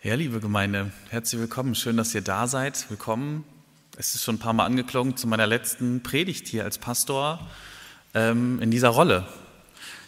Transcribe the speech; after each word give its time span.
Ja, 0.00 0.14
liebe 0.14 0.38
Gemeinde, 0.38 0.92
herzlich 1.10 1.40
willkommen. 1.40 1.74
Schön, 1.74 1.96
dass 1.96 2.14
ihr 2.14 2.20
da 2.20 2.46
seid. 2.46 2.88
Willkommen. 2.88 3.42
Es 3.96 4.14
ist 4.14 4.22
schon 4.22 4.36
ein 4.36 4.38
paar 4.38 4.52
Mal 4.52 4.64
angeklungen 4.64 5.16
zu 5.16 5.26
meiner 5.26 5.48
letzten 5.48 6.04
Predigt 6.04 6.46
hier 6.46 6.62
als 6.62 6.78
Pastor 6.78 7.44
ähm, 8.14 8.62
in 8.62 8.70
dieser 8.70 8.90
Rolle. 8.90 9.26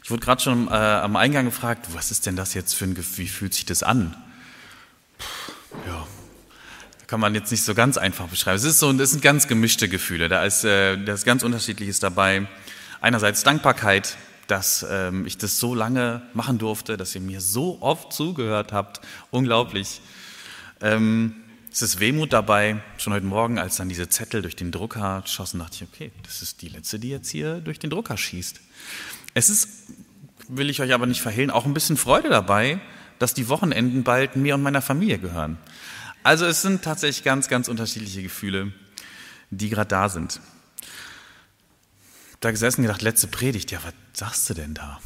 Ich 0.04 0.11
wurde 0.13 0.24
gerade 0.24 0.40
schon 0.40 0.69
äh, 0.69 0.71
am 0.71 1.17
Eingang 1.17 1.45
gefragt, 1.45 1.88
was 1.92 2.13
ist 2.13 2.26
denn 2.26 2.37
das 2.37 2.54
jetzt 2.54 2.74
für 2.74 2.85
ein 2.85 2.95
Gefühl? 2.95 3.24
Wie 3.24 3.29
fühlt 3.29 3.53
sich 3.53 3.67
das 3.67 3.83
an? 3.83 4.15
Puh, 5.19 5.76
ja, 5.88 6.07
kann 7.09 7.19
man 7.19 7.35
jetzt 7.35 7.51
nicht 7.51 7.65
so 7.65 7.75
ganz 7.75 7.99
einfach 7.99 8.29
beschreiben. 8.29 8.59
Es 8.59 8.63
ist 8.63 8.79
so, 8.79 8.93
es 8.93 9.11
sind 9.11 9.22
ganz 9.22 9.49
gemischte 9.49 9.88
Gefühle. 9.88 10.29
Da 10.29 10.45
ist, 10.45 10.63
äh, 10.63 11.03
da 11.03 11.15
ist 11.15 11.25
ganz 11.25 11.43
Unterschiedliches 11.43 11.99
dabei. 11.99 12.47
Einerseits 13.01 13.43
Dankbarkeit, 13.43 14.17
dass 14.51 14.85
ähm, 14.88 15.26
ich 15.26 15.38
das 15.38 15.60
so 15.60 15.74
lange 15.74 16.22
machen 16.34 16.58
durfte, 16.58 16.96
dass 16.96 17.14
ihr 17.14 17.20
mir 17.20 17.41
so 17.41 17.78
oft 17.80 18.12
zugehört 18.12 18.72
habt. 18.72 19.00
Unglaublich. 19.30 20.00
Ähm, 20.80 21.36
es 21.72 21.82
ist 21.82 22.00
Wehmut 22.00 22.32
dabei. 22.32 22.82
Schon 22.98 23.12
heute 23.12 23.27
Morgen, 23.27 23.58
als 23.58 23.77
dann 23.77 23.88
diese 23.88 24.08
Zettel 24.08 24.42
durch 24.42 24.56
den 24.56 24.72
Drucker 24.72 25.22
schossen, 25.27 25.60
dachte 25.60 25.77
ich, 25.77 25.82
okay, 25.82 26.10
das 26.24 26.42
ist 26.42 26.62
die 26.62 26.68
letzte, 26.68 26.98
die 26.98 27.10
jetzt 27.10 27.30
hier 27.30 27.60
durch 27.60 27.78
den 27.78 27.91
Drucker 27.91 28.16
schießt. 28.16 28.60
Es 29.34 29.50
ist, 29.50 29.68
will 30.48 30.69
ich 30.69 30.80
euch 30.82 30.92
aber 30.92 31.06
nicht 31.06 31.22
verhehlen, 31.22 31.50
auch 31.50 31.64
ein 31.64 31.74
bisschen 31.74 31.96
Freude 31.96 32.28
dabei, 32.28 32.80
dass 33.20 33.34
die 33.34 33.48
Wochenenden 33.48 34.02
bald 34.02 34.34
mir 34.34 34.56
und 34.56 34.62
meiner 34.62 34.82
Familie 34.82 35.19
gehören. 35.19 35.58
Also 36.24 36.44
es 36.44 36.62
sind 36.62 36.82
tatsächlich 36.82 37.22
ganz, 37.22 37.48
ganz 37.48 37.69
unterschiedliche 37.69 38.22
Gefühle, 38.22 38.72
die 39.50 39.70
gerade 39.70 39.88
da 39.88 40.08
sind 40.08 40.41
da 42.40 42.50
gesessen 42.50 42.80
und 42.80 42.86
gedacht, 42.86 43.02
letzte 43.02 43.28
Predigt, 43.28 43.70
ja, 43.70 43.78
was 43.84 43.94
sagst 44.12 44.50
du 44.50 44.54
denn 44.54 44.74
da? 44.74 44.98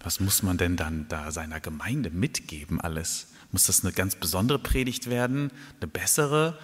Was 0.00 0.20
muss 0.20 0.42
man 0.42 0.58
denn 0.58 0.76
dann 0.76 1.06
da 1.08 1.30
seiner 1.30 1.60
Gemeinde 1.60 2.10
mitgeben 2.10 2.80
alles? 2.80 3.28
Muss 3.52 3.66
das 3.66 3.84
eine 3.84 3.92
ganz 3.92 4.16
besondere 4.16 4.58
Predigt 4.58 5.08
werden? 5.08 5.50
Eine 5.80 5.88
bessere? 5.88 6.58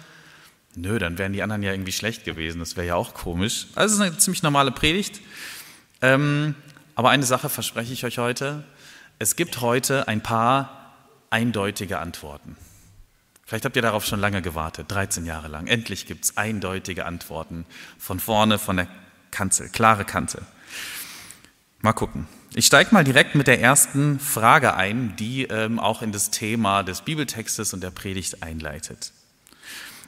Nö, 0.75 0.99
dann 0.99 1.17
wären 1.17 1.33
die 1.33 1.41
anderen 1.41 1.63
ja 1.63 1.71
irgendwie 1.71 1.91
schlecht 1.93 2.23
gewesen. 2.23 2.59
Das 2.59 2.75
wäre 2.75 2.87
ja 2.87 2.95
auch 2.95 3.13
komisch. 3.13 3.67
Also 3.75 3.93
es 3.93 3.99
ist 3.99 4.05
eine 4.05 4.17
ziemlich 4.17 4.43
normale 4.43 4.71
Predigt. 4.71 5.21
Ähm, 6.01 6.55
aber 6.95 7.09
eine 7.09 7.23
Sache 7.23 7.49
verspreche 7.49 7.93
ich 7.93 8.05
euch 8.05 8.17
heute. 8.17 8.63
Es 9.17 9.35
gibt 9.35 9.61
heute 9.61 10.07
ein 10.07 10.21
paar 10.21 10.93
eindeutige 11.29 11.99
Antworten. 11.99 12.57
Vielleicht 13.45 13.65
habt 13.65 13.75
ihr 13.75 13.81
darauf 13.81 14.05
schon 14.05 14.19
lange 14.19 14.41
gewartet, 14.41 14.91
13 14.91 15.25
Jahre 15.25 15.47
lang. 15.47 15.67
Endlich 15.67 16.05
gibt 16.05 16.25
es 16.25 16.37
eindeutige 16.37 17.05
Antworten 17.05 17.65
von 17.97 18.19
vorne, 18.19 18.59
von 18.59 18.77
der 18.77 18.87
Kanzel, 19.31 19.69
klare 19.69 20.05
Kante. 20.05 20.45
Mal 21.81 21.93
gucken. 21.93 22.27
Ich 22.53 22.65
steige 22.65 22.93
mal 22.93 23.03
direkt 23.03 23.33
mit 23.33 23.47
der 23.47 23.61
ersten 23.61 24.19
Frage 24.19 24.75
ein, 24.75 25.15
die 25.15 25.43
ähm, 25.43 25.79
auch 25.79 26.01
in 26.01 26.11
das 26.11 26.31
Thema 26.31 26.83
des 26.83 27.01
Bibeltextes 27.01 27.73
und 27.73 27.81
der 27.81 27.91
Predigt 27.91 28.43
einleitet. 28.43 29.13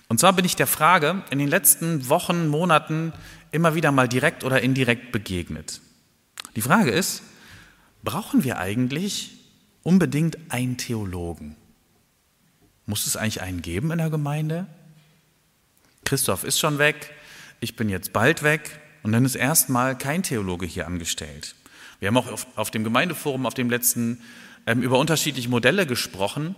Und 0.10 0.20
zwar 0.20 0.34
bin 0.34 0.46
ich 0.46 0.56
der 0.56 0.68
Frage 0.68 1.24
in 1.32 1.40
den 1.40 1.48
letzten 1.48 2.10
Wochen, 2.10 2.48
Monaten 2.48 3.14
immer 3.52 3.76
wieder 3.76 3.92
mal 3.92 4.10
direkt 4.10 4.44
oder 4.44 4.62
indirekt 4.62 5.12
begegnet. 5.12 5.82
Die 6.56 6.62
Frage 6.62 6.92
ist, 6.92 7.24
brauchen 8.04 8.44
wir 8.44 8.60
eigentlich 8.60 9.32
unbedingt 9.82 10.38
einen 10.50 10.78
Theologen? 10.78 11.56
Muss 12.86 13.08
es 13.08 13.16
eigentlich 13.16 13.42
einen 13.42 13.62
geben 13.62 13.92
in 13.92 14.00
der 14.00 14.10
Gemeinde? 14.10 14.68
Christoph 16.04 16.44
ist 16.44 16.60
schon 16.60 16.78
weg, 16.78 17.12
ich 17.62 17.76
bin 17.76 17.88
jetzt 17.90 18.12
bald 18.12 18.44
weg. 18.44 18.82
Und 19.04 19.12
dann 19.12 19.26
ist 19.26 19.36
erstmal 19.36 19.98
kein 19.98 20.24
Theologe 20.24 20.66
hier 20.66 20.88
angestellt. 20.88 21.56
Wir 22.00 22.08
haben 22.08 22.18
auch 22.18 22.32
auf, 22.32 22.48
auf 22.56 22.72
dem 22.72 22.84
Gemeindeforum, 22.84 23.46
auf 23.46 23.54
dem 23.54 23.70
letzten, 23.70 24.22
ähm, 24.66 24.82
über 24.82 24.98
unterschiedliche 24.98 25.50
Modelle 25.50 25.86
gesprochen, 25.86 26.56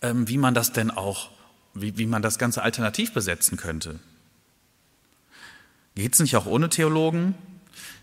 ähm, 0.00 0.28
wie 0.28 0.38
man 0.38 0.54
das 0.54 0.72
denn 0.72 0.90
auch, 0.90 1.30
wie, 1.74 1.98
wie 1.98 2.06
man 2.06 2.22
das 2.22 2.38
Ganze 2.38 2.62
alternativ 2.62 3.12
besetzen 3.12 3.58
könnte. 3.58 3.98
Geht 5.96 6.14
es 6.14 6.20
nicht 6.20 6.36
auch 6.36 6.46
ohne 6.46 6.68
Theologen? 6.68 7.34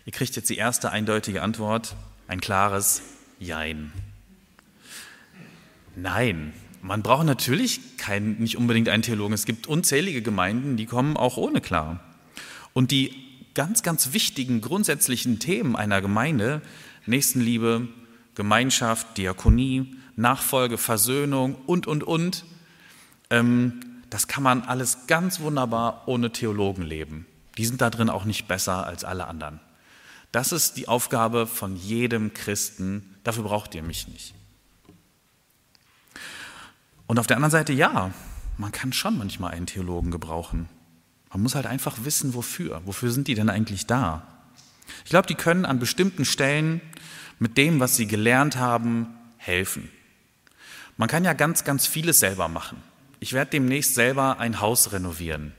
Ihr 0.04 0.12
kriegt 0.12 0.36
jetzt 0.36 0.50
die 0.50 0.56
erste 0.56 0.90
eindeutige 0.90 1.42
Antwort, 1.42 1.96
ein 2.28 2.40
klares 2.40 3.02
Jein. 3.40 3.92
Nein, 5.96 6.52
man 6.82 7.02
braucht 7.02 7.26
natürlich 7.26 7.96
kein, 7.96 8.36
nicht 8.38 8.56
unbedingt 8.56 8.88
einen 8.88 9.02
Theologen. 9.02 9.34
Es 9.34 9.46
gibt 9.46 9.66
unzählige 9.66 10.22
Gemeinden, 10.22 10.76
die 10.76 10.86
kommen 10.86 11.16
auch 11.16 11.36
ohne 11.36 11.60
klar. 11.60 12.00
Und 12.72 12.90
die 12.90 13.27
ganz, 13.58 13.82
ganz 13.82 14.12
wichtigen 14.12 14.60
grundsätzlichen 14.60 15.40
Themen 15.40 15.74
einer 15.74 16.00
Gemeinde, 16.00 16.62
Nächstenliebe, 17.06 17.88
Gemeinschaft, 18.36 19.18
Diakonie, 19.18 19.96
Nachfolge, 20.14 20.78
Versöhnung 20.78 21.56
und, 21.66 21.88
und, 21.88 22.04
und, 22.04 22.44
ähm, 23.30 23.80
das 24.10 24.28
kann 24.28 24.44
man 24.44 24.62
alles 24.62 25.08
ganz 25.08 25.40
wunderbar 25.40 26.04
ohne 26.06 26.30
Theologen 26.30 26.82
leben. 26.82 27.26
Die 27.56 27.66
sind 27.66 27.80
da 27.80 27.90
drin 27.90 28.10
auch 28.10 28.24
nicht 28.24 28.46
besser 28.46 28.86
als 28.86 29.02
alle 29.02 29.26
anderen. 29.26 29.58
Das 30.30 30.52
ist 30.52 30.76
die 30.76 30.86
Aufgabe 30.86 31.48
von 31.48 31.74
jedem 31.74 32.34
Christen. 32.34 33.16
Dafür 33.24 33.42
braucht 33.42 33.74
ihr 33.74 33.82
mich 33.82 34.06
nicht. 34.06 34.34
Und 37.08 37.18
auf 37.18 37.26
der 37.26 37.38
anderen 37.38 37.50
Seite, 37.50 37.72
ja, 37.72 38.12
man 38.56 38.70
kann 38.70 38.92
schon 38.92 39.18
manchmal 39.18 39.50
einen 39.50 39.66
Theologen 39.66 40.12
gebrauchen. 40.12 40.68
Man 41.30 41.42
muss 41.42 41.54
halt 41.54 41.66
einfach 41.66 41.96
wissen, 42.04 42.34
wofür. 42.34 42.82
Wofür 42.84 43.10
sind 43.10 43.28
die 43.28 43.34
denn 43.34 43.50
eigentlich 43.50 43.86
da? 43.86 44.26
Ich 45.04 45.10
glaube, 45.10 45.26
die 45.26 45.34
können 45.34 45.64
an 45.64 45.78
bestimmten 45.78 46.24
Stellen 46.24 46.80
mit 47.38 47.56
dem, 47.56 47.80
was 47.80 47.96
sie 47.96 48.06
gelernt 48.06 48.56
haben, 48.56 49.06
helfen. 49.36 49.90
Man 50.96 51.08
kann 51.08 51.24
ja 51.24 51.32
ganz, 51.32 51.64
ganz 51.64 51.86
vieles 51.86 52.18
selber 52.18 52.48
machen. 52.48 52.82
Ich 53.20 53.32
werde 53.32 53.52
demnächst 53.52 53.94
selber 53.94 54.38
ein 54.38 54.60
Haus 54.60 54.92
renovieren. 54.92 55.52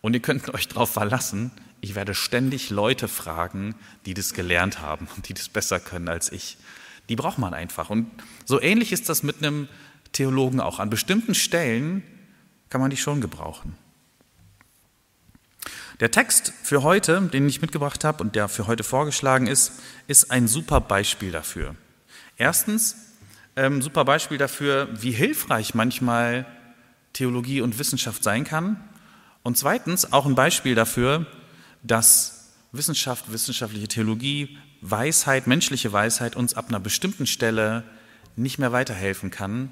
Und 0.00 0.14
ihr 0.14 0.20
könnt 0.20 0.48
euch 0.54 0.68
darauf 0.68 0.90
verlassen, 0.90 1.50
ich 1.80 1.94
werde 1.94 2.14
ständig 2.14 2.70
Leute 2.70 3.06
fragen, 3.06 3.74
die 4.06 4.14
das 4.14 4.34
gelernt 4.34 4.80
haben 4.80 5.08
und 5.14 5.28
die 5.28 5.34
das 5.34 5.48
besser 5.48 5.78
können 5.78 6.08
als 6.08 6.32
ich. 6.32 6.56
Die 7.08 7.16
braucht 7.16 7.38
man 7.38 7.54
einfach. 7.54 7.90
Und 7.90 8.10
so 8.44 8.60
ähnlich 8.60 8.92
ist 8.92 9.08
das 9.08 9.22
mit 9.22 9.38
einem 9.38 9.68
Theologen 10.12 10.60
auch. 10.60 10.80
An 10.80 10.90
bestimmten 10.90 11.34
Stellen 11.34 12.02
kann 12.70 12.80
man 12.80 12.90
die 12.90 12.96
schon 12.96 13.20
gebrauchen. 13.20 13.76
Der 16.00 16.10
Text 16.10 16.52
für 16.62 16.82
heute, 16.82 17.22
den 17.22 17.48
ich 17.48 17.62
mitgebracht 17.62 18.04
habe 18.04 18.22
und 18.22 18.34
der 18.34 18.48
für 18.48 18.66
heute 18.66 18.84
vorgeschlagen 18.84 19.46
ist, 19.46 19.80
ist 20.08 20.30
ein 20.30 20.46
super 20.46 20.80
Beispiel 20.80 21.32
dafür. 21.32 21.74
Erstens, 22.36 22.96
ähm, 23.56 23.80
super 23.80 24.04
Beispiel 24.04 24.36
dafür, 24.36 24.88
wie 24.92 25.12
hilfreich 25.12 25.74
manchmal 25.74 26.44
Theologie 27.14 27.62
und 27.62 27.78
Wissenschaft 27.78 28.22
sein 28.22 28.44
kann. 28.44 28.78
Und 29.42 29.56
zweitens 29.56 30.12
auch 30.12 30.26
ein 30.26 30.34
Beispiel 30.34 30.74
dafür, 30.74 31.24
dass 31.82 32.52
Wissenschaft, 32.72 33.32
wissenschaftliche 33.32 33.88
Theologie, 33.88 34.58
Weisheit, 34.82 35.46
menschliche 35.46 35.94
Weisheit 35.94 36.36
uns 36.36 36.52
ab 36.52 36.66
einer 36.68 36.80
bestimmten 36.80 37.26
Stelle 37.26 37.84
nicht 38.36 38.58
mehr 38.58 38.72
weiterhelfen 38.72 39.30
kann 39.30 39.70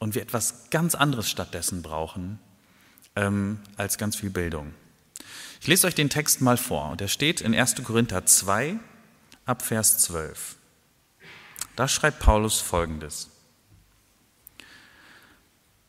und 0.00 0.16
wir 0.16 0.22
etwas 0.22 0.68
ganz 0.70 0.96
anderes 0.96 1.30
stattdessen 1.30 1.82
brauchen 1.82 2.40
ähm, 3.14 3.60
als 3.76 3.98
ganz 3.98 4.16
viel 4.16 4.30
Bildung. 4.30 4.74
Ich 5.60 5.66
lese 5.66 5.86
euch 5.86 5.94
den 5.94 6.08
Text 6.08 6.40
mal 6.40 6.56
vor. 6.56 6.96
Der 6.96 7.08
steht 7.08 7.42
in 7.42 7.54
1. 7.54 7.84
Korinther 7.84 8.24
2 8.24 8.78
ab 9.44 9.60
Vers 9.60 9.98
12. 9.98 10.56
Da 11.76 11.86
schreibt 11.86 12.18
Paulus 12.18 12.60
folgendes. 12.60 13.28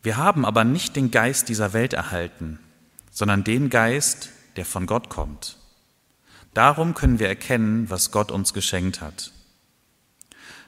Wir 0.03 0.17
haben 0.17 0.43
aber 0.45 0.65
nicht 0.65 0.97
den 0.97 1.09
Geist 1.09 1.47
dieser 1.47 1.71
Welt 1.71 1.93
erhalten, 1.93 2.59
sondern 3.11 3.45
den 3.45 3.69
Geist, 3.69 4.31
der 4.57 4.65
von 4.65 4.87
Gott 4.87 5.07
kommt. 5.07 5.57
Darum 6.53 6.93
können 6.93 7.19
wir 7.19 7.29
erkennen, 7.29 7.89
was 7.89 8.11
Gott 8.11 8.29
uns 8.29 8.53
geschenkt 8.53 8.99
hat. 8.99 9.31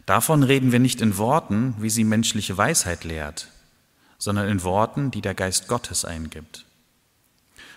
Davon 0.06 0.44
reden 0.44 0.72
wir 0.72 0.80
nicht 0.80 1.02
in 1.02 1.18
Worten, 1.18 1.76
wie 1.80 1.90
sie 1.90 2.06
menschliche 2.06 2.58
Weisheit 2.58 3.04
lehrt, 3.04 3.50
sondern 4.18 4.48
in 4.48 4.64
Worten, 4.64 5.12
die 5.12 5.22
der 5.22 5.34
Geist 5.34 5.68
Gottes 5.68 6.06
eingibt. 6.06 6.66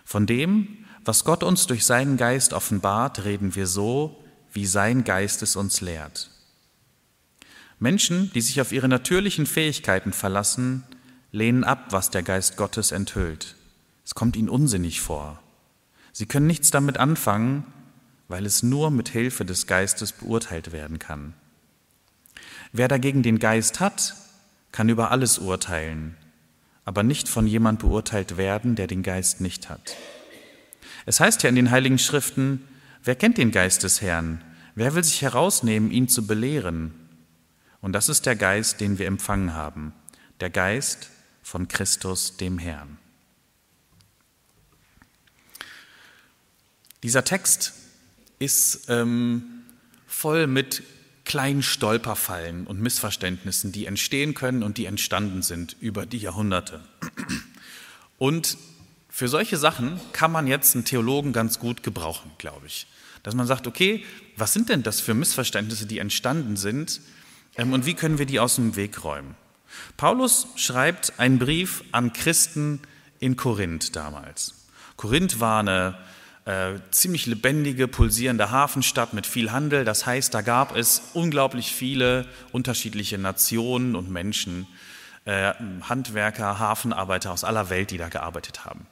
Von 0.04 0.26
dem, 0.26 0.85
was 1.06 1.24
Gott 1.24 1.42
uns 1.42 1.66
durch 1.66 1.84
seinen 1.84 2.16
Geist 2.16 2.52
offenbart, 2.52 3.24
reden 3.24 3.54
wir 3.54 3.66
so, 3.66 4.22
wie 4.52 4.66
sein 4.66 5.04
Geist 5.04 5.42
es 5.42 5.56
uns 5.56 5.80
lehrt. 5.80 6.30
Menschen, 7.78 8.32
die 8.32 8.40
sich 8.40 8.60
auf 8.60 8.72
ihre 8.72 8.88
natürlichen 8.88 9.46
Fähigkeiten 9.46 10.12
verlassen, 10.12 10.84
lehnen 11.30 11.62
ab, 11.62 11.86
was 11.90 12.10
der 12.10 12.22
Geist 12.22 12.56
Gottes 12.56 12.90
enthüllt. 12.90 13.54
Es 14.04 14.14
kommt 14.14 14.36
ihnen 14.36 14.48
unsinnig 14.48 15.00
vor. 15.00 15.40
Sie 16.12 16.26
können 16.26 16.46
nichts 16.46 16.70
damit 16.70 16.96
anfangen, 16.96 17.66
weil 18.28 18.46
es 18.46 18.62
nur 18.62 18.90
mit 18.90 19.08
Hilfe 19.08 19.44
des 19.44 19.66
Geistes 19.66 20.12
beurteilt 20.12 20.72
werden 20.72 20.98
kann. 20.98 21.34
Wer 22.72 22.88
dagegen 22.88 23.22
den 23.22 23.38
Geist 23.38 23.78
hat, 23.80 24.14
kann 24.72 24.88
über 24.88 25.10
alles 25.10 25.38
urteilen, 25.38 26.16
aber 26.84 27.02
nicht 27.02 27.28
von 27.28 27.46
jemand 27.46 27.80
beurteilt 27.80 28.36
werden, 28.36 28.74
der 28.74 28.86
den 28.86 29.02
Geist 29.02 29.40
nicht 29.40 29.68
hat. 29.68 29.96
Es 31.06 31.20
heißt 31.20 31.42
ja 31.44 31.48
in 31.48 31.56
den 31.56 31.70
Heiligen 31.70 31.98
Schriften, 31.98 32.66
wer 33.02 33.14
kennt 33.14 33.38
den 33.38 33.52
Geist 33.52 33.84
des 33.84 34.02
Herrn? 34.02 34.44
Wer 34.74 34.94
will 34.94 35.04
sich 35.04 35.22
herausnehmen, 35.22 35.90
ihn 35.90 36.08
zu 36.08 36.26
belehren? 36.26 36.92
Und 37.80 37.92
das 37.92 38.08
ist 38.08 38.26
der 38.26 38.36
Geist, 38.36 38.80
den 38.80 38.98
wir 38.98 39.06
empfangen 39.06 39.54
haben. 39.54 39.94
Der 40.40 40.50
Geist, 40.50 41.10
von 41.46 41.68
Christus 41.68 42.36
dem 42.36 42.58
Herrn. 42.58 42.98
Dieser 47.04 47.22
Text 47.22 47.72
ist 48.40 48.88
ähm, 48.88 49.62
voll 50.08 50.48
mit 50.48 50.82
kleinen 51.24 51.62
Stolperfallen 51.62 52.66
und 52.66 52.80
Missverständnissen, 52.80 53.70
die 53.70 53.86
entstehen 53.86 54.34
können 54.34 54.64
und 54.64 54.76
die 54.76 54.86
entstanden 54.86 55.42
sind 55.42 55.76
über 55.78 56.04
die 56.04 56.18
Jahrhunderte. 56.18 56.80
Und 58.18 58.58
für 59.16 59.28
solche 59.28 59.56
Sachen 59.56 59.98
kann 60.12 60.30
man 60.30 60.46
jetzt 60.46 60.74
einen 60.74 60.84
Theologen 60.84 61.32
ganz 61.32 61.58
gut 61.58 61.82
gebrauchen, 61.82 62.30
glaube 62.36 62.66
ich. 62.66 62.86
Dass 63.22 63.34
man 63.34 63.46
sagt, 63.46 63.66
okay, 63.66 64.04
was 64.36 64.52
sind 64.52 64.68
denn 64.68 64.82
das 64.82 65.00
für 65.00 65.14
Missverständnisse, 65.14 65.86
die 65.86 66.00
entstanden 66.00 66.58
sind 66.58 67.00
ähm, 67.56 67.72
und 67.72 67.86
wie 67.86 67.94
können 67.94 68.18
wir 68.18 68.26
die 68.26 68.40
aus 68.40 68.56
dem 68.56 68.76
Weg 68.76 69.04
räumen? 69.04 69.34
Paulus 69.96 70.48
schreibt 70.56 71.18
einen 71.18 71.38
Brief 71.38 71.82
an 71.92 72.12
Christen 72.12 72.82
in 73.18 73.36
Korinth 73.36 73.96
damals. 73.96 74.52
Korinth 74.96 75.40
war 75.40 75.60
eine 75.60 75.96
äh, 76.44 76.78
ziemlich 76.90 77.24
lebendige, 77.24 77.88
pulsierende 77.88 78.50
Hafenstadt 78.50 79.14
mit 79.14 79.26
viel 79.26 79.50
Handel. 79.50 79.86
Das 79.86 80.04
heißt, 80.04 80.34
da 80.34 80.42
gab 80.42 80.76
es 80.76 81.00
unglaublich 81.14 81.72
viele 81.72 82.26
unterschiedliche 82.52 83.16
Nationen 83.16 83.96
und 83.96 84.10
Menschen, 84.10 84.66
äh, 85.24 85.54
Handwerker, 85.80 86.58
Hafenarbeiter 86.58 87.32
aus 87.32 87.44
aller 87.44 87.70
Welt, 87.70 87.90
die 87.90 87.96
da 87.96 88.10
gearbeitet 88.10 88.66
haben. 88.66 88.86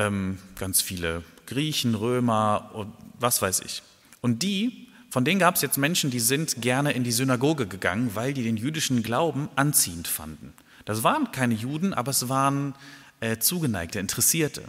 Ähm, 0.00 0.38
ganz 0.58 0.80
viele 0.80 1.22
Griechen, 1.44 1.94
Römer 1.94 2.70
und 2.72 2.90
was 3.18 3.42
weiß 3.42 3.60
ich. 3.60 3.82
Und 4.22 4.42
die, 4.42 4.88
von 5.10 5.26
denen 5.26 5.38
gab 5.38 5.56
es 5.56 5.62
jetzt 5.62 5.76
Menschen, 5.76 6.10
die 6.10 6.20
sind 6.20 6.62
gerne 6.62 6.92
in 6.92 7.04
die 7.04 7.12
Synagoge 7.12 7.66
gegangen, 7.66 8.12
weil 8.14 8.32
die 8.32 8.42
den 8.42 8.56
jüdischen 8.56 9.02
Glauben 9.02 9.50
anziehend 9.56 10.08
fanden. 10.08 10.54
Das 10.86 11.02
waren 11.02 11.32
keine 11.32 11.52
Juden, 11.52 11.92
aber 11.92 12.12
es 12.12 12.30
waren 12.30 12.74
äh, 13.20 13.36
Zugeneigte, 13.38 13.98
Interessierte. 13.98 14.62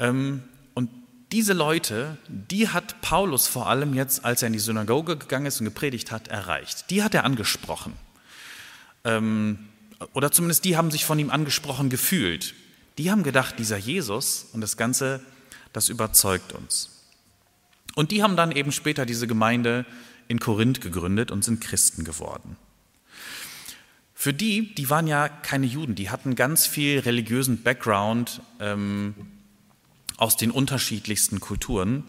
Ähm, 0.00 0.42
und 0.74 0.90
diese 1.30 1.52
Leute, 1.52 2.18
die 2.26 2.68
hat 2.68 3.00
Paulus 3.02 3.46
vor 3.46 3.68
allem 3.68 3.94
jetzt, 3.94 4.24
als 4.24 4.42
er 4.42 4.48
in 4.48 4.52
die 4.52 4.58
Synagoge 4.58 5.16
gegangen 5.16 5.46
ist 5.46 5.60
und 5.60 5.66
gepredigt 5.66 6.10
hat, 6.10 6.26
erreicht. 6.26 6.90
Die 6.90 7.04
hat 7.04 7.14
er 7.14 7.22
angesprochen. 7.22 7.92
Ähm, 9.04 9.60
oder 10.12 10.32
zumindest 10.32 10.64
die 10.64 10.76
haben 10.76 10.90
sich 10.90 11.04
von 11.04 11.20
ihm 11.20 11.30
angesprochen 11.30 11.88
gefühlt. 11.88 12.54
Die 12.98 13.10
haben 13.10 13.22
gedacht, 13.22 13.58
dieser 13.58 13.76
Jesus 13.76 14.46
und 14.52 14.60
das 14.60 14.76
Ganze, 14.76 15.20
das 15.72 15.88
überzeugt 15.88 16.52
uns. 16.52 16.90
Und 17.94 18.10
die 18.10 18.22
haben 18.22 18.36
dann 18.36 18.52
eben 18.52 18.72
später 18.72 19.06
diese 19.06 19.26
Gemeinde 19.26 19.86
in 20.28 20.40
Korinth 20.40 20.80
gegründet 20.80 21.30
und 21.30 21.44
sind 21.44 21.60
Christen 21.60 22.04
geworden. 22.04 22.56
Für 24.14 24.32
die, 24.32 24.74
die 24.74 24.90
waren 24.90 25.06
ja 25.06 25.28
keine 25.28 25.66
Juden, 25.66 25.94
die 25.94 26.10
hatten 26.10 26.34
ganz 26.34 26.66
viel 26.66 26.98
religiösen 27.00 27.62
Background, 27.62 28.40
ähm, 28.60 29.14
aus 30.16 30.36
den 30.36 30.50
unterschiedlichsten 30.50 31.40
Kulturen. 31.40 32.04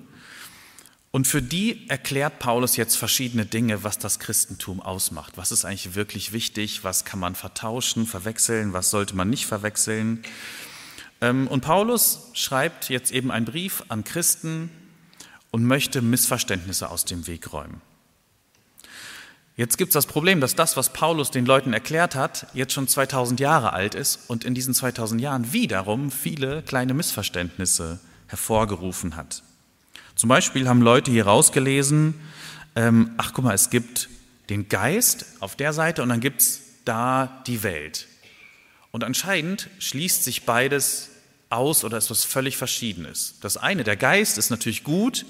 Und 1.11 1.27
für 1.27 1.41
die 1.41 1.89
erklärt 1.89 2.39
Paulus 2.39 2.75
jetzt 2.75 2.95
verschiedene 2.95 3.45
Dinge, 3.45 3.83
was 3.83 3.97
das 3.97 4.19
Christentum 4.19 4.81
ausmacht. 4.81 5.33
Was 5.35 5.51
ist 5.51 5.65
eigentlich 5.65 5.95
wirklich 5.95 6.31
wichtig? 6.31 6.83
Was 6.83 7.05
kann 7.05 7.19
man 7.19 7.35
vertauschen, 7.35 8.05
verwechseln? 8.05 8.73
Was 8.73 8.89
sollte 8.89 9.15
man 9.15 9.29
nicht 9.29 9.45
verwechseln? 9.45 10.23
Ähm, 11.21 11.47
und 11.47 11.61
Paulus 11.61 12.29
schreibt 12.33 12.89
jetzt 12.89 13.11
eben 13.11 13.31
einen 13.31 13.45
Brief 13.45 13.83
an 13.89 14.03
Christen 14.03 14.69
und 15.51 15.63
möchte 15.63 16.01
Missverständnisse 16.01 16.89
aus 16.89 17.05
dem 17.05 17.27
Weg 17.27 17.53
räumen. 17.53 17.81
Jetzt 19.55 19.79
gibt 19.79 19.89
es 19.89 19.93
das 19.93 20.05
Problem, 20.05 20.39
dass 20.39 20.53
das, 20.53 20.77
was 20.77 20.93
Paulus 20.93 21.31
den 21.31 21.47
Leuten 21.47 21.73
erklärt 21.73 22.13
hat, 22.13 22.45
jetzt 22.53 22.73
schon 22.73 22.87
2000 22.87 23.39
Jahre 23.39 23.73
alt 23.73 23.95
ist 23.95 24.19
und 24.27 24.45
in 24.45 24.53
diesen 24.53 24.75
2000 24.75 25.19
Jahren 25.19 25.51
wiederum 25.51 26.11
viele 26.11 26.61
kleine 26.61 26.93
Missverständnisse 26.93 27.99
hervorgerufen 28.27 29.15
hat. 29.15 29.41
Zum 30.13 30.27
Beispiel 30.27 30.69
haben 30.69 30.83
Leute 30.83 31.09
hier 31.09 31.25
rausgelesen, 31.25 32.13
ähm, 32.75 33.15
ach 33.17 33.33
guck 33.33 33.45
mal, 33.45 33.55
es 33.55 33.71
gibt 33.71 34.09
den 34.51 34.69
Geist 34.69 35.25
auf 35.39 35.55
der 35.55 35.73
Seite 35.73 36.03
und 36.03 36.09
dann 36.09 36.19
gibt 36.19 36.41
es 36.41 36.61
da 36.85 37.41
die 37.47 37.63
Welt. 37.63 38.07
Und 38.97 39.03
anscheinend 39.03 39.69
schließt 39.77 40.23
sich 40.23 40.41
beides 40.41 41.09
aus 41.51 41.83
oder 41.83 41.99
ist 41.99 42.09
was 42.09 42.23
völlig 42.23 42.57
Verschiedenes. 42.57 43.35
Das 43.41 43.55
eine, 43.55 43.83
der 43.83 43.95
Geist 43.95 44.39
ist 44.39 44.49
natürlich 44.49 44.83
gut 44.83 45.23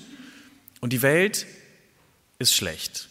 und 0.79 0.93
die 0.93 1.01
Welt 1.01 1.45
ist 2.39 2.55
schlecht. 2.55 3.09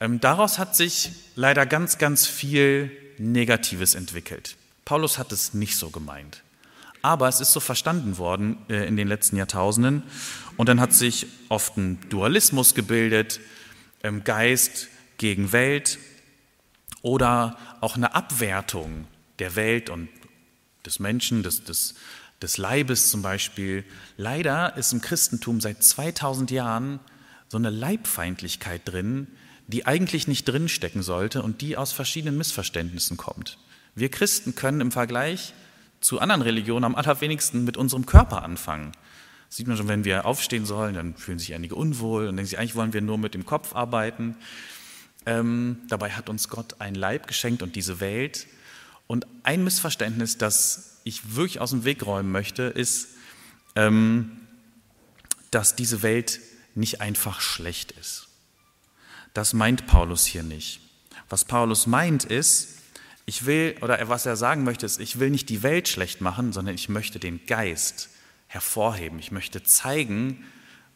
Ähm, 0.00 0.20
daraus 0.20 0.58
hat 0.58 0.74
sich 0.74 1.10
leider 1.36 1.66
ganz, 1.66 1.98
ganz 1.98 2.26
viel 2.26 2.90
Negatives 3.18 3.94
entwickelt. 3.94 4.56
Paulus 4.86 5.18
hat 5.18 5.32
es 5.32 5.52
nicht 5.52 5.76
so 5.76 5.90
gemeint. 5.90 6.42
Aber 7.02 7.28
es 7.28 7.42
ist 7.42 7.52
so 7.52 7.60
verstanden 7.60 8.16
worden 8.16 8.56
äh, 8.70 8.86
in 8.86 8.96
den 8.96 9.06
letzten 9.06 9.36
Jahrtausenden. 9.36 10.02
Und 10.56 10.70
dann 10.70 10.80
hat 10.80 10.94
sich 10.94 11.26
oft 11.50 11.76
ein 11.76 12.00
Dualismus 12.08 12.74
gebildet, 12.74 13.38
ähm, 14.02 14.24
Geist 14.24 14.88
gegen 15.18 15.52
Welt 15.52 15.98
oder 17.02 17.58
auch 17.82 17.96
eine 17.96 18.14
Abwertung 18.14 19.08
der 19.38 19.56
Welt 19.56 19.90
und 19.90 20.08
des 20.84 20.98
Menschen, 20.98 21.42
des, 21.42 21.64
des, 21.64 21.94
des 22.40 22.58
Leibes 22.58 23.10
zum 23.10 23.22
Beispiel. 23.22 23.84
Leider 24.16 24.76
ist 24.76 24.92
im 24.92 25.00
Christentum 25.00 25.60
seit 25.60 25.82
2000 25.82 26.50
Jahren 26.50 27.00
so 27.48 27.58
eine 27.58 27.70
Leibfeindlichkeit 27.70 28.82
drin, 28.84 29.28
die 29.66 29.86
eigentlich 29.86 30.26
nicht 30.26 30.44
drinstecken 30.44 31.02
sollte 31.02 31.42
und 31.42 31.60
die 31.60 31.76
aus 31.76 31.92
verschiedenen 31.92 32.36
Missverständnissen 32.36 33.16
kommt. 33.16 33.58
Wir 33.94 34.10
Christen 34.10 34.54
können 34.54 34.80
im 34.80 34.92
Vergleich 34.92 35.54
zu 36.00 36.18
anderen 36.18 36.42
Religionen 36.42 36.84
am 36.84 36.94
allerwenigsten 36.94 37.64
mit 37.64 37.76
unserem 37.76 38.06
Körper 38.06 38.42
anfangen. 38.42 38.92
Das 39.48 39.58
sieht 39.58 39.68
man 39.68 39.76
schon, 39.76 39.88
wenn 39.88 40.04
wir 40.04 40.24
aufstehen 40.24 40.66
sollen, 40.66 40.94
dann 40.94 41.14
fühlen 41.14 41.38
sich 41.38 41.54
einige 41.54 41.74
unwohl 41.74 42.26
und 42.26 42.36
denken 42.36 42.48
sich, 42.48 42.58
eigentlich 42.58 42.74
wollen 42.74 42.92
wir 42.92 43.02
nur 43.02 43.18
mit 43.18 43.34
dem 43.34 43.44
Kopf 43.44 43.74
arbeiten. 43.74 44.36
Ähm, 45.26 45.82
dabei 45.88 46.10
hat 46.10 46.28
uns 46.28 46.48
Gott 46.48 46.76
ein 46.80 46.94
Leib 46.94 47.26
geschenkt 47.26 47.62
und 47.62 47.76
diese 47.76 48.00
Welt. 48.00 48.46
Und 49.06 49.26
ein 49.42 49.64
Missverständnis, 49.64 50.38
das 50.38 51.00
ich 51.04 51.34
wirklich 51.34 51.60
aus 51.60 51.70
dem 51.70 51.84
Weg 51.84 52.06
räumen 52.06 52.32
möchte, 52.32 52.62
ist, 52.62 53.08
ähm, 53.74 54.38
dass 55.50 55.76
diese 55.76 56.02
Welt 56.02 56.40
nicht 56.74 57.00
einfach 57.00 57.40
schlecht 57.40 57.92
ist. 57.92 58.28
Das 59.34 59.52
meint 59.52 59.86
Paulus 59.86 60.26
hier 60.26 60.42
nicht. 60.42 60.80
Was 61.28 61.44
Paulus 61.44 61.86
meint 61.86 62.24
ist, 62.24 62.78
ich 63.24 63.46
will, 63.46 63.76
oder 63.80 64.08
was 64.08 64.26
er 64.26 64.36
sagen 64.36 64.64
möchte, 64.64 64.84
ist, 64.84 65.00
ich 65.00 65.18
will 65.18 65.30
nicht 65.30 65.48
die 65.48 65.62
Welt 65.62 65.88
schlecht 65.88 66.20
machen, 66.20 66.52
sondern 66.52 66.74
ich 66.74 66.88
möchte 66.88 67.18
den 67.18 67.46
Geist 67.46 68.08
hervorheben. 68.48 69.18
Ich 69.18 69.30
möchte 69.30 69.62
zeigen, 69.62 70.44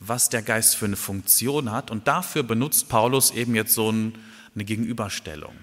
was 0.01 0.29
der 0.29 0.43
Geist 0.43 0.77
für 0.77 0.87
eine 0.87 0.97
Funktion 0.97 1.71
hat. 1.71 1.91
Und 1.91 2.09
dafür 2.09 2.43
benutzt 2.43 2.89
Paulus 2.89 3.31
eben 3.31 3.55
jetzt 3.55 3.75
so 3.75 3.89
eine 3.89 4.65
Gegenüberstellung. 4.65 5.55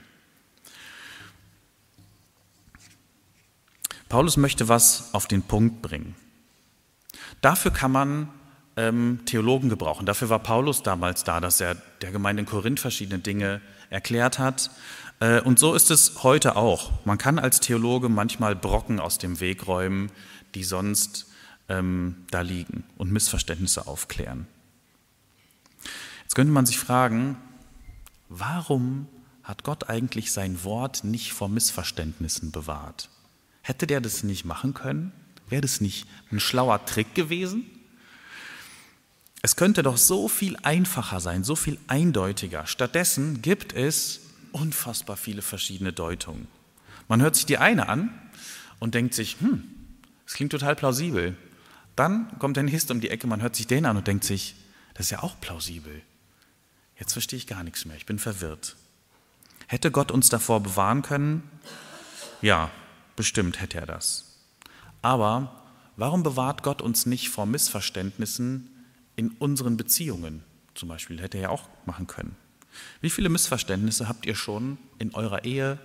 Paulus 4.14 4.38
möchte 4.38 4.68
was 4.68 5.12
auf 5.16 5.26
den 5.26 5.42
Punkt 5.42 5.82
bringen. 5.82 6.14
Dafür 7.42 7.72
kann 7.72 7.92
man 7.92 8.30
ähm, 8.76 9.22
Theologen 9.26 9.70
gebrauchen. 9.70 10.06
Dafür 10.06 10.30
war 10.30 10.38
Paulus 10.38 10.84
damals 10.84 11.24
da, 11.24 11.40
dass 11.40 11.60
er 11.60 11.74
der 12.04 12.12
Gemeinde 12.12 12.42
in 12.42 12.46
Korinth 12.46 12.80
verschiedene 12.80 13.18
Dinge 13.18 13.60
erklärt 13.90 14.38
hat. 14.38 14.70
Äh, 15.20 15.42
und 15.42 15.58
so 15.58 15.74
ist 15.74 15.90
es 15.90 16.22
heute 16.22 16.58
auch. 16.58 16.92
Man 17.06 17.18
kann 17.18 17.40
als 17.40 17.60
Theologe 17.60 18.08
manchmal 18.08 18.56
Brocken 18.56 19.00
aus 19.00 19.18
dem 19.18 19.40
Weg 19.40 19.66
räumen, 19.66 20.12
die 20.54 20.64
sonst 20.64 21.26
ähm, 21.68 22.28
da 22.30 22.42
liegen 22.42 22.84
und 23.00 23.12
Missverständnisse 23.12 23.88
aufklären. 23.88 24.46
Jetzt 26.22 26.36
könnte 26.36 26.54
man 26.54 26.68
sich 26.68 26.78
fragen, 26.78 27.36
warum 28.30 29.08
hat 29.42 29.64
Gott 29.64 29.90
eigentlich 29.90 30.32
sein 30.32 30.64
Wort 30.64 31.04
nicht 31.04 31.34
vor 31.34 31.50
Missverständnissen 31.50 32.52
bewahrt? 32.52 33.10
Hätte 33.64 33.88
der 33.88 34.02
das 34.02 34.24
nicht 34.24 34.46
machen 34.46 34.74
können? 34.74 35.14
Wäre 35.50 35.62
das 35.62 35.82
nicht 35.82 36.06
ein 36.32 36.40
schlauer 36.40 36.86
Trick 36.86 37.16
gewesen? 37.16 37.66
Es 39.42 39.56
könnte 39.56 39.84
doch 39.84 39.98
so 39.98 40.28
viel 40.28 40.58
einfacher 40.64 41.20
sein, 41.20 41.44
so 41.44 41.56
viel 41.56 41.80
eindeutiger. 41.88 42.68
Stattdessen 42.68 43.42
gibt 43.42 43.74
es 43.74 44.22
unfassbar 44.52 45.18
viele 45.18 45.42
verschiedene 45.42 45.92
Deutungen. 45.92 46.48
Man 47.08 47.22
hört 47.22 47.36
sich 47.36 47.46
die 47.46 47.58
eine 47.58 47.90
an 47.90 48.10
und 48.80 48.96
denkt 48.96 49.14
sich, 49.14 49.38
hm, 49.40 49.64
das 50.26 50.36
klingt 50.36 50.52
total 50.52 50.76
plausibel. 50.76 51.38
Dann 51.96 52.38
kommt 52.40 52.58
der 52.58 52.64
nächste 52.64 52.94
um 52.94 53.02
die 53.02 53.10
Ecke, 53.10 53.28
man 53.28 53.42
hört 53.42 53.56
sich 53.56 53.68
den 53.68 53.86
an 53.86 53.98
und 53.98 54.08
denkt 54.08 54.24
sich, 54.24 54.56
das 54.94 55.08
ist 55.08 55.12
ja 55.12 55.24
auch 55.24 55.40
plausibel. 55.40 56.02
Jetzt 56.98 57.14
verstehe 57.14 57.38
ich 57.38 57.48
gar 57.48 57.64
nichts 57.64 57.86
mehr, 57.86 57.96
ich 57.96 58.06
bin 58.06 58.20
verwirrt. 58.20 58.76
Hätte 59.68 59.92
Gott 59.92 60.12
uns 60.12 60.30
davor 60.30 60.62
bewahren 60.62 61.02
können? 61.02 61.44
Ja, 62.42 62.72
bestimmt 63.16 63.62
hätte 63.62 63.80
er 63.80 63.86
das. 63.86 64.40
Aber 65.02 65.62
warum 65.98 66.24
bewahrt 66.24 66.64
Gott 66.64 66.82
uns 66.82 67.06
nicht 67.06 67.30
vor 67.30 67.46
Missverständnissen, 67.46 68.70
in 69.16 69.30
unseren 69.32 69.78
Beziehungen 69.78 70.44
zum 70.76 70.90
Beispiel, 70.90 71.22
hätte 71.22 71.38
er 71.38 71.44
ja 71.44 71.50
auch 71.50 71.70
machen 71.86 72.08
können. 72.08 72.36
Wie 73.02 73.10
viele 73.10 73.30
Missverständnisse 73.30 74.08
habt 74.08 74.26
ihr 74.26 74.36
schon 74.36 74.78
in 74.98 75.14
eurer 75.14 75.44
Ehe 75.46 75.78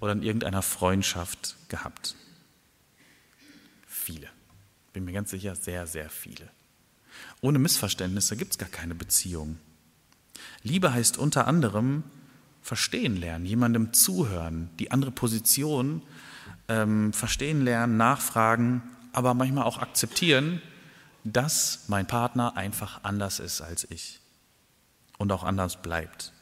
oder 0.00 0.12
in 0.12 0.22
irgendeiner 0.22 0.62
Freundschaft 0.62 1.56
gehabt? 1.68 2.14
Viele. 3.86 4.28
Bin 4.92 5.04
mir 5.04 5.12
ganz 5.12 5.30
sicher, 5.30 5.56
sehr, 5.56 5.86
sehr 5.86 6.08
viele. 6.08 6.48
Ohne 7.40 7.58
Missverständnisse 7.58 8.36
gibt 8.36 8.52
es 8.52 8.58
gar 8.58 8.68
keine 8.68 8.94
Beziehung. 8.94 9.58
Liebe 10.62 10.92
heißt 10.92 11.18
unter 11.18 11.46
anderem 11.46 12.04
verstehen 12.62 13.16
lernen, 13.16 13.46
jemandem 13.46 13.92
zuhören, 13.92 14.70
die 14.78 14.90
andere 14.90 15.10
Position 15.10 16.02
ähm, 16.68 17.12
verstehen 17.12 17.62
lernen, 17.62 17.96
nachfragen, 17.96 18.82
aber 19.12 19.34
manchmal 19.34 19.64
auch 19.64 19.78
akzeptieren, 19.78 20.60
dass 21.24 21.84
mein 21.88 22.06
Partner 22.06 22.56
einfach 22.56 23.02
anders 23.02 23.40
ist 23.40 23.60
als 23.60 23.84
ich 23.90 24.20
und 25.18 25.32
auch 25.32 25.42
anders 25.42 25.82
bleibt. 25.82 26.32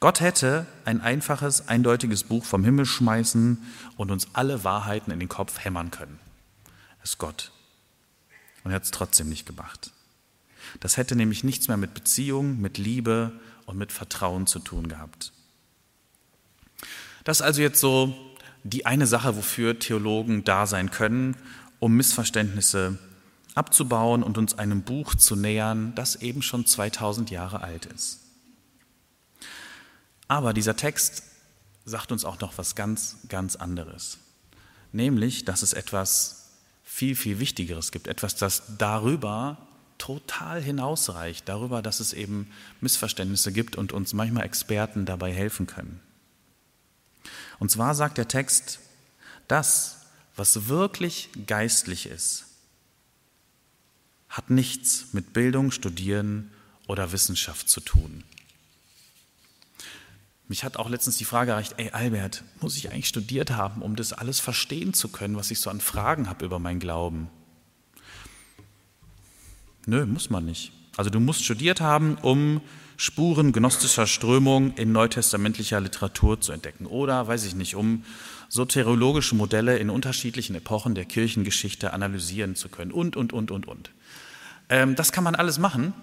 Gott 0.00 0.20
hätte 0.20 0.66
ein 0.84 1.00
einfaches, 1.00 1.68
eindeutiges 1.68 2.24
Buch 2.24 2.44
vom 2.44 2.64
Himmel 2.64 2.86
schmeißen 2.86 3.62
und 3.96 4.10
uns 4.10 4.28
alle 4.32 4.64
Wahrheiten 4.64 5.10
in 5.10 5.18
den 5.18 5.28
Kopf 5.28 5.64
hämmern 5.64 5.90
können. 5.90 6.18
Das 7.00 7.10
ist 7.10 7.18
Gott. 7.18 7.52
Und 8.64 8.70
er 8.70 8.76
hat 8.76 8.84
es 8.84 8.90
trotzdem 8.90 9.28
nicht 9.28 9.46
gemacht. 9.46 9.92
Das 10.80 10.96
hätte 10.96 11.16
nämlich 11.16 11.44
nichts 11.44 11.68
mehr 11.68 11.76
mit 11.76 11.94
Beziehung, 11.94 12.60
mit 12.60 12.78
Liebe 12.78 13.32
und 13.66 13.76
mit 13.76 13.92
Vertrauen 13.92 14.46
zu 14.46 14.58
tun 14.58 14.88
gehabt. 14.88 15.32
Das 17.24 17.38
ist 17.38 17.42
also 17.42 17.60
jetzt 17.60 17.80
so 17.80 18.14
die 18.64 18.86
eine 18.86 19.06
Sache, 19.06 19.36
wofür 19.36 19.78
Theologen 19.78 20.44
da 20.44 20.66
sein 20.66 20.90
können, 20.90 21.36
um 21.78 21.94
Missverständnisse 21.96 22.98
abzubauen 23.54 24.22
und 24.22 24.38
uns 24.38 24.58
einem 24.58 24.82
Buch 24.82 25.14
zu 25.14 25.36
nähern, 25.36 25.94
das 25.94 26.16
eben 26.16 26.42
schon 26.42 26.66
2000 26.66 27.30
Jahre 27.30 27.62
alt 27.62 27.86
ist. 27.86 28.20
Aber 30.28 30.52
dieser 30.52 30.76
Text 30.76 31.22
sagt 31.84 32.12
uns 32.12 32.24
auch 32.24 32.38
noch 32.40 32.58
was 32.58 32.74
ganz, 32.74 33.16
ganz 33.28 33.56
anderes. 33.56 34.18
Nämlich, 34.92 35.44
dass 35.44 35.62
es 35.62 35.72
etwas 35.72 36.50
viel, 36.84 37.16
viel 37.16 37.38
Wichtigeres 37.40 37.92
gibt. 37.92 38.06
Etwas, 38.06 38.36
das 38.36 38.62
darüber 38.78 39.58
total 39.96 40.62
hinausreicht. 40.62 41.48
Darüber, 41.48 41.82
dass 41.82 42.00
es 42.00 42.12
eben 42.12 42.50
Missverständnisse 42.80 43.52
gibt 43.52 43.76
und 43.76 43.92
uns 43.92 44.12
manchmal 44.12 44.44
Experten 44.44 45.04
dabei 45.04 45.32
helfen 45.32 45.66
können. 45.66 46.00
Und 47.58 47.70
zwar 47.70 47.94
sagt 47.94 48.18
der 48.18 48.28
Text, 48.28 48.80
das, 49.48 50.02
was 50.36 50.68
wirklich 50.68 51.30
geistlich 51.46 52.06
ist, 52.06 52.44
hat 54.28 54.50
nichts 54.50 55.08
mit 55.12 55.32
Bildung, 55.32 55.70
Studieren 55.70 56.50
oder 56.86 57.12
Wissenschaft 57.12 57.68
zu 57.68 57.80
tun. 57.80 58.24
Mich 60.48 60.64
hat 60.64 60.78
auch 60.78 60.88
letztens 60.88 61.18
die 61.18 61.26
Frage 61.26 61.50
erreicht, 61.50 61.74
ey 61.76 61.90
Albert, 61.90 62.42
muss 62.60 62.76
ich 62.76 62.90
eigentlich 62.90 63.08
studiert 63.08 63.50
haben, 63.50 63.82
um 63.82 63.96
das 63.96 64.14
alles 64.14 64.40
verstehen 64.40 64.94
zu 64.94 65.08
können, 65.08 65.36
was 65.36 65.50
ich 65.50 65.60
so 65.60 65.68
an 65.68 65.80
Fragen 65.80 66.28
habe 66.28 66.44
über 66.44 66.58
meinen 66.58 66.80
Glauben? 66.80 67.28
Nö, 69.84 70.06
muss 70.06 70.30
man 70.30 70.46
nicht. 70.46 70.72
Also 70.96 71.10
du 71.10 71.20
musst 71.20 71.44
studiert 71.44 71.80
haben, 71.80 72.16
um 72.16 72.62
Spuren 73.00 73.52
gnostischer 73.52 74.08
Strömung 74.08 74.74
in 74.74 74.90
neutestamentlicher 74.90 75.80
Literatur 75.80 76.40
zu 76.40 76.50
entdecken. 76.50 76.84
Oder, 76.84 77.28
weiß 77.28 77.44
ich 77.44 77.54
nicht, 77.54 77.76
um 77.76 78.04
soteriologische 78.48 79.36
Modelle 79.36 79.78
in 79.78 79.88
unterschiedlichen 79.88 80.56
Epochen 80.56 80.96
der 80.96 81.04
Kirchengeschichte 81.04 81.92
analysieren 81.92 82.56
zu 82.56 82.68
können. 82.68 82.90
Und, 82.90 83.16
und, 83.16 83.32
und, 83.32 83.52
und, 83.52 83.68
und. 83.68 83.92
Ähm, 84.68 84.96
das 84.96 85.12
kann 85.12 85.22
man 85.22 85.36
alles 85.36 85.60
machen. 85.60 85.94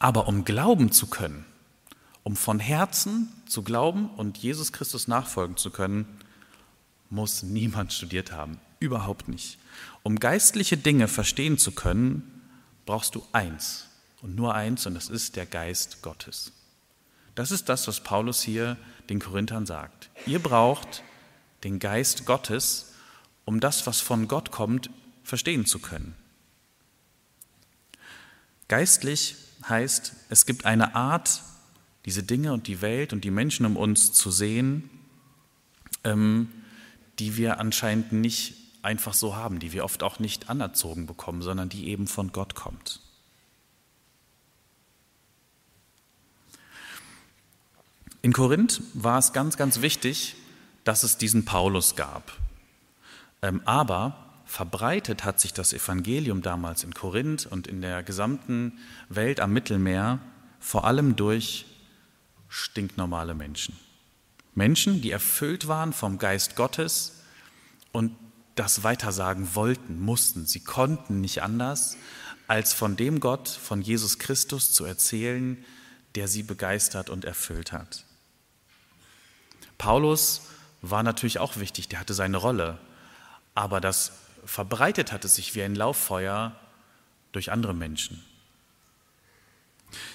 Aber 0.00 0.26
um 0.26 0.44
glauben 0.44 0.90
zu 0.90 1.06
können, 1.06 1.44
um 2.24 2.34
von 2.34 2.58
Herzen 2.58 3.28
zu 3.46 3.62
glauben 3.62 4.10
und 4.16 4.38
Jesus 4.38 4.72
Christus 4.72 5.06
nachfolgen 5.06 5.56
zu 5.56 5.70
können, 5.70 6.04
muss 7.10 7.44
niemand 7.44 7.92
studiert 7.92 8.32
haben. 8.32 8.58
Überhaupt 8.80 9.28
nicht. 9.28 9.56
Um 10.02 10.18
geistliche 10.18 10.76
Dinge 10.76 11.06
verstehen 11.06 11.58
zu 11.58 11.70
können, 11.70 12.24
brauchst 12.86 13.14
du 13.14 13.24
eins 13.30 13.85
und 14.26 14.34
nur 14.34 14.56
eins, 14.56 14.86
und 14.86 14.94
das 14.94 15.08
ist 15.08 15.36
der 15.36 15.46
Geist 15.46 16.02
Gottes. 16.02 16.50
Das 17.36 17.52
ist 17.52 17.68
das, 17.68 17.86
was 17.86 18.00
Paulus 18.00 18.42
hier 18.42 18.76
den 19.08 19.20
Korinthern 19.20 19.66
sagt. 19.66 20.10
Ihr 20.26 20.40
braucht 20.40 21.04
den 21.62 21.78
Geist 21.78 22.26
Gottes, 22.26 22.92
um 23.44 23.60
das, 23.60 23.86
was 23.86 24.00
von 24.00 24.26
Gott 24.26 24.50
kommt, 24.50 24.90
verstehen 25.22 25.64
zu 25.64 25.78
können. 25.78 26.16
Geistlich 28.66 29.36
heißt, 29.68 30.12
es 30.28 30.44
gibt 30.44 30.64
eine 30.64 30.96
Art 30.96 31.42
diese 32.04 32.24
Dinge 32.24 32.52
und 32.52 32.66
die 32.66 32.80
Welt 32.80 33.12
und 33.12 33.22
die 33.22 33.30
Menschen 33.30 33.64
um 33.64 33.76
uns 33.76 34.12
zu 34.12 34.32
sehen, 34.32 34.90
ähm, 36.02 36.48
die 37.20 37.36
wir 37.36 37.60
anscheinend 37.60 38.10
nicht 38.10 38.56
einfach 38.82 39.14
so 39.14 39.36
haben, 39.36 39.60
die 39.60 39.72
wir 39.72 39.84
oft 39.84 40.02
auch 40.02 40.18
nicht 40.18 40.50
anerzogen 40.50 41.06
bekommen, 41.06 41.42
sondern 41.42 41.68
die 41.68 41.86
eben 41.86 42.08
von 42.08 42.32
Gott 42.32 42.56
kommt. 42.56 43.05
In 48.22 48.32
Korinth 48.32 48.82
war 48.94 49.18
es 49.18 49.32
ganz, 49.32 49.56
ganz 49.56 49.80
wichtig, 49.82 50.36
dass 50.84 51.02
es 51.02 51.18
diesen 51.18 51.44
Paulus 51.44 51.96
gab. 51.96 52.32
Ähm, 53.42 53.60
aber 53.64 54.16
verbreitet 54.44 55.24
hat 55.24 55.40
sich 55.40 55.52
das 55.52 55.72
Evangelium 55.72 56.42
damals 56.42 56.84
in 56.84 56.94
Korinth 56.94 57.46
und 57.46 57.66
in 57.66 57.80
der 57.80 58.02
gesamten 58.02 58.78
Welt 59.08 59.40
am 59.40 59.52
Mittelmeer 59.52 60.20
vor 60.60 60.84
allem 60.84 61.16
durch 61.16 61.66
stinknormale 62.48 63.34
Menschen. 63.34 63.76
Menschen, 64.54 65.02
die 65.02 65.10
erfüllt 65.10 65.68
waren 65.68 65.92
vom 65.92 66.18
Geist 66.18 66.56
Gottes 66.56 67.20
und 67.92 68.16
das 68.54 68.82
weitersagen 68.82 69.54
wollten, 69.54 70.00
mussten. 70.00 70.46
Sie 70.46 70.60
konnten 70.60 71.20
nicht 71.20 71.42
anders, 71.42 71.96
als 72.46 72.72
von 72.72 72.96
dem 72.96 73.20
Gott, 73.20 73.48
von 73.48 73.82
Jesus 73.82 74.18
Christus 74.18 74.72
zu 74.72 74.84
erzählen, 74.84 75.62
der 76.16 76.28
sie 76.28 76.42
begeistert 76.42 77.10
und 77.10 77.24
erfüllt 77.24 77.72
hat. 77.72 78.04
Paulus 79.78 80.42
war 80.82 81.02
natürlich 81.02 81.38
auch 81.38 81.56
wichtig, 81.56 81.88
der 81.88 82.00
hatte 82.00 82.14
seine 82.14 82.38
Rolle, 82.38 82.78
aber 83.54 83.80
das 83.80 84.12
verbreitet 84.44 85.12
hatte 85.12 85.28
sich 85.28 85.54
wie 85.54 85.62
ein 85.62 85.74
Lauffeuer 85.74 86.52
durch 87.32 87.52
andere 87.52 87.74
Menschen. 87.74 88.24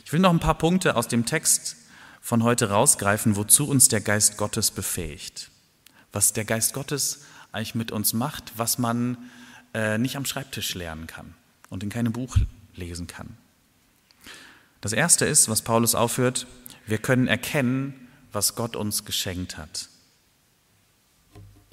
Ich 0.06 0.12
will 0.12 0.20
noch 0.20 0.32
ein 0.32 0.40
paar 0.40 0.58
Punkte 0.58 0.96
aus 0.96 1.08
dem 1.08 1.26
Text 1.26 1.78
von 2.22 2.44
heute 2.44 2.70
rausgreifen, 2.70 3.36
wozu 3.36 3.68
uns 3.68 3.88
der 3.88 4.02
Geist 4.02 4.38
Gottes 4.38 4.72
befähigt. 4.72 5.50
Was 6.12 6.34
der 6.34 6.46
Geist 6.46 6.74
Gottes 6.74 7.26
eigentlich 7.52 7.76
mit 7.76 7.92
uns 7.92 8.14
macht, 8.14 8.54
was 8.58 8.78
man 8.78 9.18
äh, 9.74 9.98
nicht 9.98 10.18
am 10.18 10.26
Schreibtisch 10.26 10.74
lernen 10.76 11.08
kann 11.08 11.34
und 11.70 11.84
in 11.84 11.90
keinem 11.90 12.14
Buch 12.14 12.38
lesen 12.76 13.08
kann. 13.08 13.38
Das 14.82 14.94
erste 14.94 15.26
ist, 15.26 15.48
was 15.48 15.62
Paulus 15.62 15.94
aufhört, 15.94 16.48
wir 16.88 16.98
können 16.98 17.28
erkennen, 17.28 18.10
was 18.32 18.56
Gott 18.56 18.76
uns 18.76 19.06
geschenkt 19.06 19.58
hat. 19.58 19.90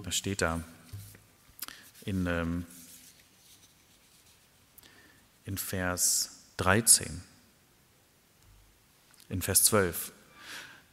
Das 0.02 0.14
steht 0.14 0.42
da 0.42 0.62
in, 2.04 2.26
ähm, 2.26 2.66
in 5.44 5.56
Vers 5.56 6.30
13, 6.58 7.22
in 9.30 9.42
Vers 9.42 9.64
12. 9.64 10.12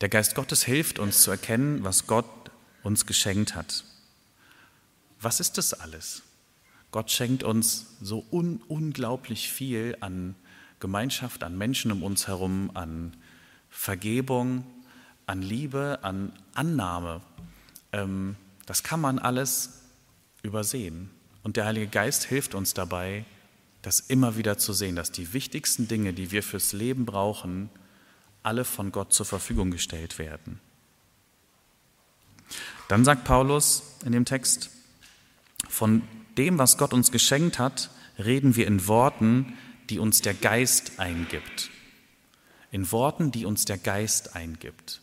Der 0.02 0.10
Geist 0.10 0.36
Gottes 0.36 0.64
hilft 0.64 1.00
uns 1.00 1.24
zu 1.24 1.32
erkennen, 1.32 1.84
was 1.84 2.08
Gott 2.08 2.26
uns 2.84 3.06
geschenkt 3.06 3.56
hat. 3.56 3.84
Was 5.20 5.40
ist 5.40 5.58
das 5.58 5.74
alles? 5.74 6.22
Gott 6.92 7.12
schenkt 7.12 7.44
uns 7.44 7.88
so 8.02 8.26
un 8.32 8.62
unglaublich 8.68 9.50
viel 9.50 9.98
an 10.00 10.36
Gemeinschaft, 10.86 11.44
an 11.44 11.58
Menschen 11.58 11.92
um 11.92 12.04
uns 12.04 12.28
herum, 12.28 12.70
an 12.76 13.18
Vergebung, 13.72 14.64
an 15.26 15.42
Liebe, 15.42 15.98
an 16.04 16.32
Annahme. 16.54 17.22
Ähm, 17.92 18.36
das 18.68 18.84
kann 18.84 19.02
man 19.02 19.18
alles 19.18 19.82
übersehen. 20.44 21.10
Und 21.42 21.58
der 21.58 21.66
Heilige 21.66 21.88
Geist 21.88 22.26
hilft 22.26 22.54
uns 22.54 22.76
dabei, 22.76 23.26
das 23.82 24.00
immer 24.00 24.38
wieder 24.38 24.60
zu 24.60 24.74
sehen, 24.74 24.96
dass 24.96 25.12
die 25.12 25.34
wichtigsten 25.34 25.88
Dinge, 25.88 26.14
die 26.14 26.30
wir 26.30 26.44
fürs 26.44 26.72
Leben 26.72 27.08
brauchen, 27.08 27.72
alle 28.44 28.64
von 28.64 28.92
Gott 28.92 29.12
zur 29.12 29.26
Verfügung 29.26 29.72
gestellt 29.72 30.20
werden. 30.20 30.60
Dann 32.90 33.04
sagt 33.04 33.24
Paulus 33.24 33.82
in 34.06 34.12
dem 34.12 34.26
Text, 34.26 34.70
von 35.68 36.04
dem, 36.38 36.60
was 36.60 36.78
Gott 36.78 36.94
uns 36.94 37.12
geschenkt 37.12 37.58
hat, 37.58 37.90
reden 38.20 38.56
wir 38.56 38.68
in 38.68 38.86
Worten, 38.88 39.58
die 39.90 40.00
uns 40.00 40.22
der 40.22 40.34
Geist 40.34 41.00
eingibt. 41.00 41.70
In 42.72 42.92
Worten, 42.92 43.32
die 43.32 43.46
uns 43.46 43.66
der 43.66 43.78
Geist 43.78 44.36
eingibt. 44.36 45.02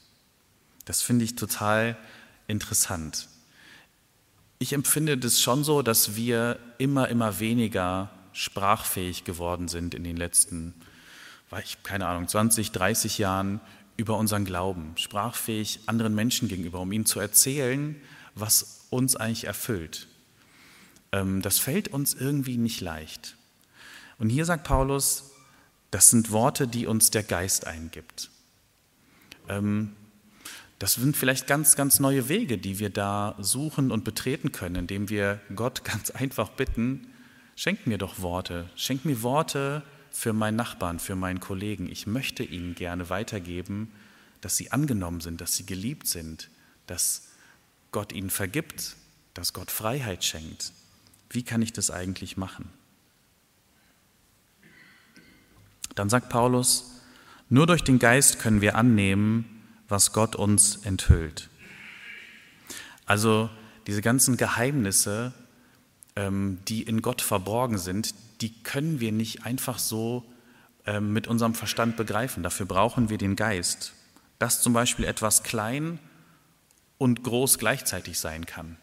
Das 0.84 1.02
finde 1.02 1.24
ich 1.24 1.36
total 1.36 1.96
interessant. 2.46 3.28
Ich 4.58 4.72
empfinde 4.72 5.16
das 5.18 5.40
schon 5.40 5.64
so, 5.64 5.82
dass 5.82 6.16
wir 6.16 6.58
immer, 6.78 7.08
immer 7.08 7.40
weniger 7.40 8.10
sprachfähig 8.32 9.24
geworden 9.24 9.68
sind 9.68 9.94
in 9.94 10.04
den 10.04 10.16
letzten 10.16 10.74
ich, 11.60 11.82
keine 11.82 12.06
Ahnung, 12.06 12.28
20, 12.28 12.72
30 12.72 13.18
Jahren 13.18 13.60
über 13.96 14.16
unseren 14.16 14.44
Glauben, 14.44 14.94
sprachfähig 14.96 15.80
anderen 15.86 16.14
Menschen 16.14 16.48
gegenüber, 16.48 16.80
um 16.80 16.92
ihnen 16.92 17.06
zu 17.06 17.20
erzählen, 17.20 18.00
was 18.34 18.86
uns 18.90 19.16
eigentlich 19.16 19.44
erfüllt. 19.44 20.08
Ähm, 21.12 21.42
das 21.42 21.58
fällt 21.58 21.88
uns 21.88 22.14
irgendwie 22.14 22.56
nicht 22.56 22.80
leicht. 22.80 23.36
Und 24.22 24.30
hier 24.30 24.44
sagt 24.44 24.62
Paulus, 24.62 25.32
das 25.90 26.10
sind 26.10 26.30
Worte, 26.30 26.68
die 26.68 26.86
uns 26.86 27.10
der 27.10 27.24
Geist 27.24 27.66
eingibt. 27.66 28.30
Ähm, 29.48 29.96
das 30.78 30.94
sind 30.94 31.16
vielleicht 31.16 31.48
ganz, 31.48 31.74
ganz 31.74 31.98
neue 31.98 32.28
Wege, 32.28 32.56
die 32.56 32.78
wir 32.78 32.90
da 32.90 33.34
suchen 33.40 33.90
und 33.90 34.04
betreten 34.04 34.52
können, 34.52 34.76
indem 34.76 35.08
wir 35.08 35.40
Gott 35.56 35.82
ganz 35.92 36.12
einfach 36.12 36.50
bitten, 36.50 37.08
schenk 37.56 37.88
mir 37.88 37.98
doch 37.98 38.20
Worte, 38.20 38.70
schenk 38.76 39.04
mir 39.04 39.22
Worte 39.22 39.82
für 40.12 40.32
meinen 40.32 40.54
Nachbarn, 40.54 41.00
für 41.00 41.16
meinen 41.16 41.40
Kollegen. 41.40 41.90
Ich 41.90 42.06
möchte 42.06 42.44
ihnen 42.44 42.76
gerne 42.76 43.10
weitergeben, 43.10 43.90
dass 44.40 44.56
sie 44.56 44.70
angenommen 44.70 45.20
sind, 45.20 45.40
dass 45.40 45.56
sie 45.56 45.66
geliebt 45.66 46.06
sind, 46.06 46.48
dass 46.86 47.26
Gott 47.90 48.12
ihnen 48.12 48.30
vergibt, 48.30 48.94
dass 49.34 49.52
Gott 49.52 49.72
Freiheit 49.72 50.22
schenkt. 50.22 50.72
Wie 51.28 51.42
kann 51.42 51.60
ich 51.60 51.72
das 51.72 51.90
eigentlich 51.90 52.36
machen? 52.36 52.70
Dann 55.94 56.08
sagt 56.08 56.28
Paulus, 56.28 57.00
nur 57.48 57.66
durch 57.66 57.84
den 57.84 57.98
Geist 57.98 58.38
können 58.38 58.60
wir 58.60 58.76
annehmen, 58.76 59.62
was 59.88 60.12
Gott 60.12 60.36
uns 60.36 60.76
enthüllt. 60.84 61.50
Also 63.04 63.50
diese 63.86 64.00
ganzen 64.00 64.36
Geheimnisse, 64.36 65.34
ähm, 66.16 66.58
die 66.68 66.82
in 66.82 67.02
Gott 67.02 67.20
verborgen 67.20 67.78
sind, 67.78 68.14
die 68.40 68.54
können 68.62 69.00
wir 69.00 69.12
nicht 69.12 69.44
einfach 69.44 69.78
so 69.78 70.24
ähm, 70.86 71.12
mit 71.12 71.26
unserem 71.26 71.54
Verstand 71.54 71.96
begreifen. 71.96 72.42
Dafür 72.42 72.66
brauchen 72.66 73.10
wir 73.10 73.18
den 73.18 73.36
Geist. 73.36 73.92
Dass 74.38 74.62
zum 74.62 74.72
Beispiel 74.72 75.04
etwas 75.04 75.42
klein 75.42 75.98
und 76.98 77.22
groß 77.22 77.58
gleichzeitig 77.58 78.18
sein 78.18 78.46
kann. 78.46 78.76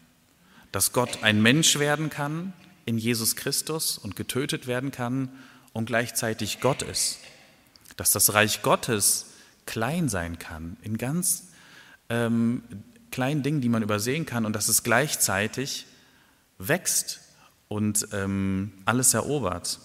Dass 0.72 0.92
Gott 0.92 1.22
ein 1.22 1.42
Mensch 1.42 1.78
werden 1.78 2.08
kann 2.08 2.52
in 2.84 2.98
Jesus 2.98 3.36
Christus 3.36 3.98
und 3.98 4.16
getötet 4.16 4.66
werden 4.66 4.90
kann 4.90 5.30
und 5.72 5.86
gleichzeitig 5.86 6.60
Gott 6.60 6.82
ist. 6.82 7.18
Dass 7.96 8.10
das 8.10 8.34
Reich 8.34 8.62
Gottes 8.62 9.26
klein 9.66 10.08
sein 10.08 10.38
kann, 10.38 10.76
in 10.82 10.98
ganz 10.98 11.48
ähm, 12.08 12.62
kleinen 13.10 13.42
Dingen, 13.42 13.60
die 13.60 13.68
man 13.68 13.82
übersehen 13.82 14.26
kann, 14.26 14.46
und 14.46 14.54
dass 14.54 14.68
es 14.68 14.82
gleichzeitig 14.82 15.86
wächst 16.58 17.20
und 17.68 18.08
ähm, 18.12 18.72
alles 18.84 19.14
erobert. 19.14 19.78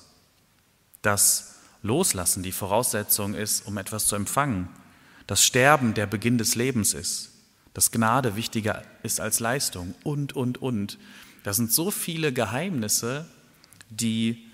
Dass 1.02 1.56
Loslassen 1.84 2.42
die 2.42 2.52
Voraussetzung 2.52 3.36
ist, 3.36 3.68
um 3.68 3.78
etwas 3.78 4.08
zu 4.08 4.16
empfangen. 4.16 4.70
Dass 5.28 5.44
Sterben 5.44 5.94
der 5.94 6.08
Beginn 6.08 6.38
des 6.38 6.56
Lebens 6.56 6.94
ist. 6.94 7.32
Dass 7.74 7.92
Gnade 7.92 8.36
wichtiger 8.36 8.84
ist 9.04 9.20
als 9.20 9.40
Leistung 9.40 9.94
und, 10.04 10.34
und, 10.34 10.62
und. 10.62 10.98
Das 11.44 11.58
sind 11.58 11.72
so 11.72 11.92
viele 11.92 12.34
Geheimnisse, 12.34 13.26
die 13.92 14.48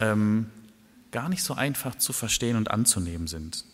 ähm, 0.00 0.50
gar 1.10 1.28
nicht 1.28 1.42
so 1.42 1.54
einfach 1.54 1.94
zu 1.94 2.12
verstehen 2.12 2.56
und 2.56 2.70
anzunehmen 2.70 3.26
sind. 3.26 3.64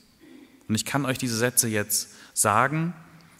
Und 0.69 0.75
ich 0.75 0.85
kann 0.85 1.05
euch 1.05 1.19
diese 1.19 1.37
Sätze 1.37 1.69
jetzt 1.69 2.09
sagen, 2.35 2.95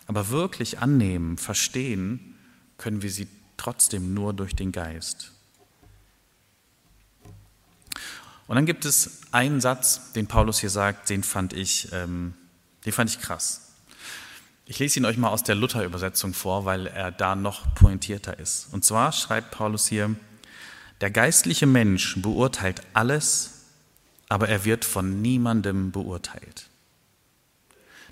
aber 0.07 0.29
wirklich 0.29 0.81
annehmen, 0.81 1.39
verstehen, 1.39 2.37
können 2.79 3.03
wir 3.03 3.11
sie 3.11 3.29
trotzdem 3.57 4.13
nur 4.13 4.33
durch 4.35 4.57
den 4.57 4.73
Geist. 4.73 5.33
Und 8.49 8.57
dann 8.57 8.67
gibt 8.67 8.85
es 8.85 9.23
einen 9.31 9.61
Satz, 9.61 10.13
den 10.13 10.27
Paulus 10.27 10.59
hier 10.59 10.69
sagt, 10.69 11.09
den 11.09 11.23
fand 11.23 11.53
ich, 11.53 11.89
ähm, 11.93 12.35
den 12.85 12.93
fand 12.93 13.09
ich 13.09 13.21
krass. 13.21 13.73
Ich 14.67 14.79
lese 14.79 15.01
ihn 15.01 15.07
euch 15.07 15.17
mal 15.17 15.29
aus 15.29 15.43
der 15.43 15.55
Luther-Übersetzung 15.55 16.35
vor, 16.35 16.65
weil 16.65 16.87
er 16.87 17.11
da 17.11 17.35
noch 17.35 17.75
pointierter 17.75 18.39
ist. 18.39 18.69
Und 18.73 18.85
zwar 18.85 19.13
schreibt 19.13 19.53
Paulus 19.53 19.87
hier, 19.87 20.15
der 21.01 21.11
geistliche 21.11 21.67
Mensch 21.67 22.21
beurteilt 22.21 22.83
alles, 22.95 23.52
aber 24.33 24.49
er 24.49 24.65
wird 24.65 24.87
von 24.87 25.21
niemandem 25.21 25.91
beurteilt. 25.93 26.71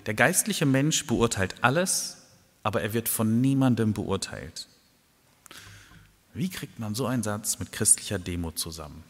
Der 0.05 0.13
geistliche 0.13 0.67
Mensch 0.67 1.07
beurteilt 1.07 1.55
alles, 1.61 2.17
aber 2.61 2.83
er 2.83 2.93
wird 2.93 3.09
von 3.09 3.41
niemandem 3.41 3.93
beurteilt. 3.93 4.67
Wie 6.35 6.47
kriegt 6.49 6.77
man 6.77 6.93
so 6.93 7.07
einen 7.07 7.23
Satz 7.23 7.57
mit 7.57 7.71
christlicher 7.71 8.19
Demo 8.19 8.51
zusammen? 8.51 9.03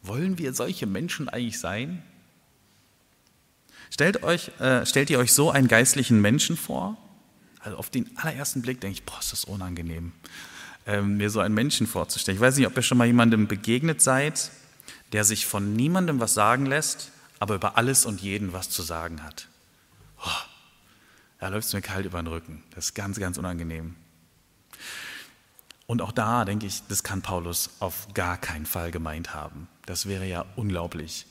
Wollen 0.00 0.38
wir 0.38 0.54
solche 0.54 0.86
Menschen 0.86 1.28
eigentlich 1.28 1.58
sein? 1.58 2.04
Stellt, 3.90 4.22
euch, 4.22 4.52
äh, 4.60 4.86
stellt 4.86 5.10
ihr 5.10 5.18
euch 5.18 5.32
so 5.32 5.50
einen 5.50 5.66
geistlichen 5.66 6.20
Menschen 6.20 6.56
vor? 6.56 6.96
Also 7.58 7.78
auf 7.78 7.90
den 7.90 8.16
allerersten 8.16 8.62
Blick 8.62 8.80
denke 8.80 8.98
ich, 8.98 9.02
boah, 9.02 9.18
ist 9.18 9.32
das 9.32 9.44
unangenehm, 9.44 10.12
ähm, 10.86 11.16
mir 11.16 11.30
so 11.30 11.40
einen 11.40 11.54
Menschen 11.56 11.88
vorzustellen. 11.88 12.36
Ich 12.36 12.40
weiß 12.40 12.58
nicht, 12.58 12.68
ob 12.68 12.76
ihr 12.76 12.82
schon 12.82 12.96
mal 12.98 13.08
jemandem 13.08 13.48
begegnet 13.48 14.00
seid, 14.00 14.52
der 15.14 15.22
sich 15.22 15.46
von 15.46 15.74
niemandem 15.74 16.18
was 16.18 16.34
sagen 16.34 16.66
lässt, 16.66 17.12
aber 17.38 17.54
über 17.54 17.78
alles 17.78 18.04
und 18.04 18.20
jeden 18.20 18.52
was 18.52 18.68
zu 18.68 18.82
sagen 18.82 19.22
hat. 19.22 19.46
Oh, 20.18 20.42
da 21.38 21.46
läuft 21.46 21.68
es 21.68 21.72
mir 21.72 21.82
kalt 21.82 22.04
über 22.04 22.20
den 22.20 22.26
Rücken. 22.26 22.64
Das 22.74 22.86
ist 22.86 22.94
ganz, 22.94 23.20
ganz 23.20 23.38
unangenehm. 23.38 23.94
Und 25.86 26.02
auch 26.02 26.10
da 26.10 26.44
denke 26.44 26.66
ich, 26.66 26.82
das 26.88 27.04
kann 27.04 27.22
Paulus 27.22 27.70
auf 27.78 28.12
gar 28.12 28.38
keinen 28.38 28.66
Fall 28.66 28.90
gemeint 28.90 29.34
haben. 29.34 29.68
Das 29.86 30.06
wäre 30.06 30.26
ja 30.26 30.46
unglaublich. 30.56 31.26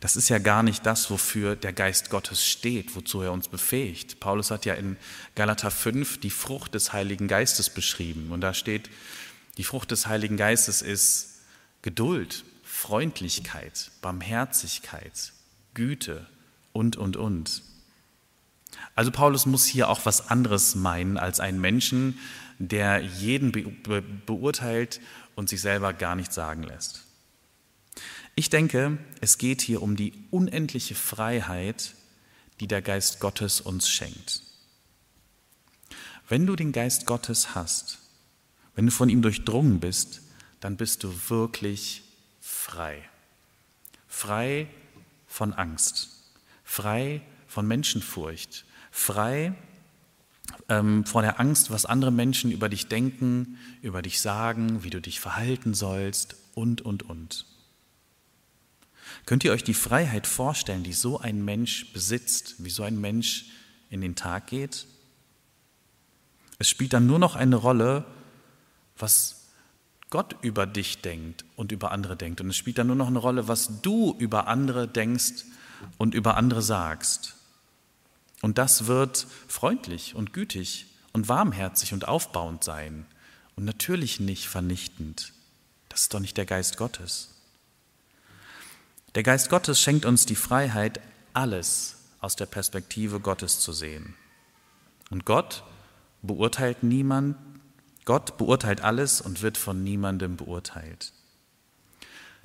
Das 0.00 0.14
ist 0.14 0.28
ja 0.28 0.38
gar 0.38 0.62
nicht 0.62 0.84
das, 0.84 1.10
wofür 1.10 1.56
der 1.56 1.72
Geist 1.72 2.10
Gottes 2.10 2.44
steht, 2.44 2.96
wozu 2.96 3.22
er 3.22 3.32
uns 3.32 3.48
befähigt. 3.48 4.20
Paulus 4.20 4.50
hat 4.50 4.66
ja 4.66 4.74
in 4.74 4.98
Galater 5.36 5.70
5 5.70 6.20
die 6.20 6.28
Frucht 6.28 6.74
des 6.74 6.92
Heiligen 6.92 7.28
Geistes 7.28 7.70
beschrieben. 7.70 8.30
Und 8.30 8.42
da 8.42 8.52
steht, 8.52 8.90
die 9.56 9.64
Frucht 9.64 9.90
des 9.90 10.06
Heiligen 10.06 10.36
Geistes 10.36 10.82
ist 10.82 11.33
Geduld, 11.84 12.46
Freundlichkeit, 12.62 13.90
Barmherzigkeit, 14.00 15.34
Güte 15.74 16.26
und, 16.72 16.96
und, 16.96 17.18
und. 17.18 17.62
Also 18.94 19.10
Paulus 19.10 19.44
muss 19.44 19.66
hier 19.66 19.90
auch 19.90 20.06
was 20.06 20.30
anderes 20.30 20.76
meinen 20.76 21.18
als 21.18 21.40
einen 21.40 21.60
Menschen, 21.60 22.18
der 22.58 23.00
jeden 23.00 23.52
be 23.52 24.00
beurteilt 24.00 25.02
und 25.34 25.50
sich 25.50 25.60
selber 25.60 25.92
gar 25.92 26.16
nichts 26.16 26.34
sagen 26.34 26.62
lässt. 26.62 27.04
Ich 28.34 28.48
denke, 28.48 28.96
es 29.20 29.36
geht 29.36 29.60
hier 29.60 29.82
um 29.82 29.94
die 29.94 30.14
unendliche 30.30 30.94
Freiheit, 30.94 31.92
die 32.60 32.66
der 32.66 32.80
Geist 32.80 33.20
Gottes 33.20 33.60
uns 33.60 33.90
schenkt. 33.90 34.42
Wenn 36.30 36.46
du 36.46 36.56
den 36.56 36.72
Geist 36.72 37.04
Gottes 37.04 37.54
hast, 37.54 37.98
wenn 38.74 38.86
du 38.86 38.90
von 38.90 39.10
ihm 39.10 39.20
durchdrungen 39.20 39.80
bist, 39.80 40.22
dann 40.64 40.78
bist 40.78 41.04
du 41.04 41.14
wirklich 41.28 42.04
frei. 42.40 43.06
Frei 44.08 44.66
von 45.26 45.52
Angst, 45.52 46.22
frei 46.64 47.20
von 47.46 47.66
Menschenfurcht, 47.66 48.64
frei 48.90 49.52
ähm, 50.70 51.04
vor 51.04 51.20
der 51.20 51.38
Angst, 51.38 51.70
was 51.70 51.84
andere 51.84 52.10
Menschen 52.10 52.50
über 52.50 52.70
dich 52.70 52.86
denken, 52.86 53.58
über 53.82 54.00
dich 54.00 54.22
sagen, 54.22 54.82
wie 54.84 54.88
du 54.88 55.02
dich 55.02 55.20
verhalten 55.20 55.74
sollst 55.74 56.34
und, 56.54 56.80
und, 56.80 57.02
und. 57.02 57.44
Könnt 59.26 59.44
ihr 59.44 59.52
euch 59.52 59.64
die 59.64 59.74
Freiheit 59.74 60.26
vorstellen, 60.26 60.82
die 60.82 60.94
so 60.94 61.18
ein 61.18 61.44
Mensch 61.44 61.92
besitzt, 61.92 62.54
wie 62.64 62.70
so 62.70 62.84
ein 62.84 62.98
Mensch 62.98 63.50
in 63.90 64.00
den 64.00 64.16
Tag 64.16 64.46
geht? 64.46 64.86
Es 66.58 66.70
spielt 66.70 66.94
dann 66.94 67.06
nur 67.06 67.18
noch 67.18 67.36
eine 67.36 67.56
Rolle, 67.56 68.06
was 68.96 69.43
Gott 70.10 70.36
über 70.42 70.66
dich 70.66 71.02
denkt 71.02 71.44
und 71.56 71.72
über 71.72 71.90
andere 71.90 72.16
denkt. 72.16 72.40
Und 72.40 72.50
es 72.50 72.56
spielt 72.56 72.78
dann 72.78 72.86
nur 72.86 72.96
noch 72.96 73.08
eine 73.08 73.18
Rolle, 73.18 73.48
was 73.48 73.80
du 73.82 74.14
über 74.18 74.46
andere 74.46 74.86
denkst 74.86 75.44
und 75.98 76.14
über 76.14 76.36
andere 76.36 76.62
sagst. 76.62 77.36
Und 78.42 78.58
das 78.58 78.86
wird 78.86 79.26
freundlich 79.48 80.14
und 80.14 80.32
gütig 80.32 80.86
und 81.12 81.28
warmherzig 81.28 81.92
und 81.92 82.06
aufbauend 82.06 82.62
sein 82.62 83.06
und 83.56 83.64
natürlich 83.64 84.20
nicht 84.20 84.48
vernichtend. 84.48 85.32
Das 85.88 86.02
ist 86.02 86.14
doch 86.14 86.20
nicht 86.20 86.36
der 86.36 86.46
Geist 86.46 86.76
Gottes. 86.76 87.30
Der 89.14 89.22
Geist 89.22 89.48
Gottes 89.48 89.80
schenkt 89.80 90.04
uns 90.04 90.26
die 90.26 90.34
Freiheit, 90.34 91.00
alles 91.32 91.96
aus 92.20 92.36
der 92.36 92.46
Perspektive 92.46 93.20
Gottes 93.20 93.60
zu 93.60 93.72
sehen. 93.72 94.14
Und 95.10 95.24
Gott 95.24 95.62
beurteilt 96.22 96.82
niemand 96.82 97.36
Gott 98.04 98.36
beurteilt 98.36 98.82
alles 98.82 99.20
und 99.20 99.42
wird 99.42 99.56
von 99.56 99.82
niemandem 99.82 100.36
beurteilt. 100.36 101.12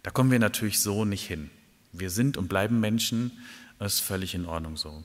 Da 0.03 0.11
kommen 0.11 0.31
wir 0.31 0.39
natürlich 0.39 0.79
so 0.79 1.05
nicht 1.05 1.27
hin. 1.27 1.49
Wir 1.91 2.09
sind 2.09 2.37
und 2.37 2.47
bleiben 2.47 2.79
Menschen, 2.79 3.31
das 3.77 3.95
ist 3.95 3.99
völlig 4.01 4.35
in 4.35 4.45
Ordnung 4.45 4.77
so. 4.77 5.03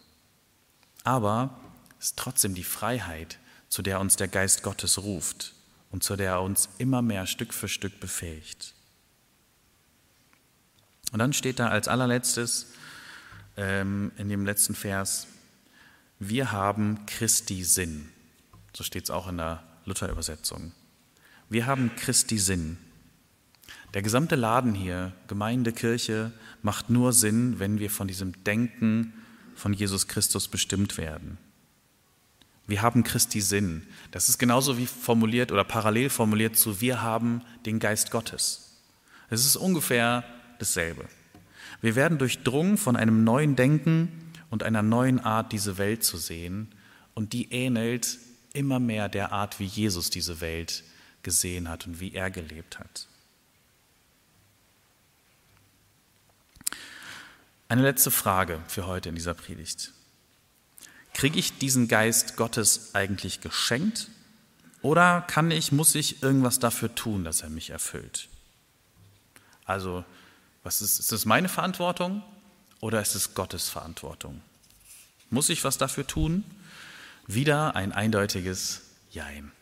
Aber 1.03 1.59
es 1.99 2.07
ist 2.07 2.19
trotzdem 2.19 2.55
die 2.55 2.65
Freiheit, 2.65 3.39
zu 3.69 3.83
der 3.83 4.01
uns 4.01 4.17
der 4.17 4.29
Geist 4.29 4.63
Gottes 4.63 4.99
ruft 5.03 5.55
und 5.91 6.05
zu 6.05 6.17
der 6.17 6.33
er 6.33 6.43
uns 6.43 6.69
immer 6.79 7.03
mehr 7.03 7.27
Stück 7.27 7.53
für 7.53 7.69
Stück 7.69 7.99
befähigt. 8.01 8.75
Und 11.13 11.19
dann 11.19 11.33
steht 11.33 11.59
da 11.59 11.69
als 11.69 11.89
allerletztes, 11.89 12.73
ähm, 13.57 14.13
in 14.17 14.29
dem 14.29 14.45
letzten 14.45 14.75
Vers, 14.75 15.27
wir 16.19 16.53
haben 16.53 17.07
Christi 17.07 17.65
Sinn. 17.65 18.09
So 18.77 18.85
steht 18.85 19.05
es 19.05 19.11
auch 19.11 19.29
in 19.29 19.39
der 19.39 19.63
Luther-Übersetzung. 19.85 20.73
Wir 21.49 21.67
haben 21.67 21.91
Christi 21.97 22.39
Sinn. 22.39 22.79
Der 23.93 24.03
gesamte 24.03 24.35
Laden 24.35 24.75
hier, 24.75 25.13
Gemeinde, 25.29 25.73
Kirche, 25.73 26.33
macht 26.63 26.91
nur 26.91 27.13
Sinn, 27.13 27.59
wenn 27.59 27.79
wir 27.79 27.91
von 27.91 28.09
diesem 28.09 28.45
Denken 28.45 29.13
von 29.55 29.73
Jesus 29.73 30.09
Christus 30.09 30.49
bestimmt 30.49 30.99
werden. 30.99 31.39
Wir 32.67 32.83
haben 32.83 33.05
Christi 33.05 33.41
Sinn. 33.41 33.83
Das 34.11 34.29
ist 34.29 34.39
genauso 34.39 34.79
wie 34.79 34.87
formuliert 34.87 35.53
oder 35.53 35.65
parallel 35.65 36.09
formuliert 36.09 36.57
zu 36.57 36.81
wir 36.81 37.03
haben 37.03 37.43
den 37.67 37.79
Geist 37.79 38.11
Gottes. 38.11 38.81
Es 39.29 39.45
ist 39.45 39.57
ungefähr 39.57 40.25
dasselbe. 40.59 41.05
Wir 41.83 41.95
werden 41.95 42.19
durchdrungen 42.19 42.79
von 42.79 42.97
einem 42.97 43.25
neuen 43.25 43.57
Denken 43.57 44.11
und 44.51 44.63
einer 44.63 44.83
neuen 44.83 45.21
Art, 45.21 45.53
diese 45.53 45.79
Welt 45.79 46.05
zu 46.05 46.17
sehen, 46.17 46.69
und 47.15 47.33
die 47.33 47.53
ähnelt 47.53 48.19
immer 48.55 48.81
mehr 48.81 49.11
der 49.11 49.33
Art, 49.33 49.61
wie 49.61 49.67
Jesus 49.67 50.09
diese 50.09 50.41
Welt 50.41 50.83
gesehen 51.23 51.69
hat 51.69 51.87
und 51.87 52.01
wie 52.01 52.15
er 52.15 52.31
gelebt 52.31 52.79
hat. 52.79 53.07
Eine 57.69 57.83
letzte 57.83 58.11
Frage 58.11 58.61
für 58.69 58.87
heute 58.87 59.09
in 59.09 59.15
dieser 59.15 59.35
Predigt. 59.35 59.93
Kriege 61.13 61.39
ich 61.39 61.59
diesen 61.59 61.89
Geist 61.89 62.37
Gottes 62.37 62.95
eigentlich 62.95 63.41
geschenkt 63.41 64.09
oder 64.83 65.23
kann 65.23 65.51
ich, 65.51 65.73
muss 65.73 65.95
ich 65.95 66.23
irgendwas 66.23 66.59
dafür 66.59 66.95
tun, 66.95 67.25
dass 67.25 67.43
er 67.43 67.51
mich 67.51 67.71
erfüllt? 67.71 68.29
Also, 69.65 70.05
was 70.63 70.83
ist, 70.83 70.99
ist 70.99 71.13
es 71.13 71.25
meine 71.25 71.49
Verantwortung 71.49 72.23
oder 72.81 73.01
ist 73.01 73.15
es 73.15 73.35
Gottes 73.35 73.69
Verantwortung? 73.69 74.43
Muss 75.31 75.49
ich 75.49 75.65
was 75.65 75.79
dafür 75.79 76.07
tun? 76.07 76.45
Wieder 77.27 77.75
ein 77.75 77.93
eindeutiges 77.93 78.83
Jein. 79.11 79.53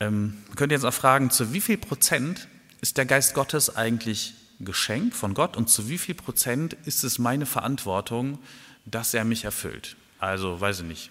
Ähm, 0.00 0.38
man 0.48 0.56
könnte 0.56 0.74
jetzt 0.74 0.84
auch 0.84 0.94
fragen, 0.94 1.30
zu 1.30 1.52
wie 1.52 1.60
viel 1.60 1.78
Prozent 1.78 2.48
ist 2.80 2.98
der 2.98 3.06
Geist 3.06 3.34
Gottes 3.34 3.74
eigentlich 3.76 4.34
Geschenk 4.60 5.14
von 5.14 5.34
Gott 5.34 5.56
und 5.56 5.68
zu 5.68 5.88
wie 5.88 5.98
viel 5.98 6.14
Prozent 6.14 6.74
ist 6.84 7.04
es 7.04 7.18
meine 7.18 7.46
Verantwortung, 7.46 8.38
dass 8.84 9.14
er 9.14 9.24
mich 9.24 9.44
erfüllt? 9.44 9.96
Also, 10.18 10.60
weiß 10.60 10.80
ich 10.80 10.86
nicht, 10.86 11.10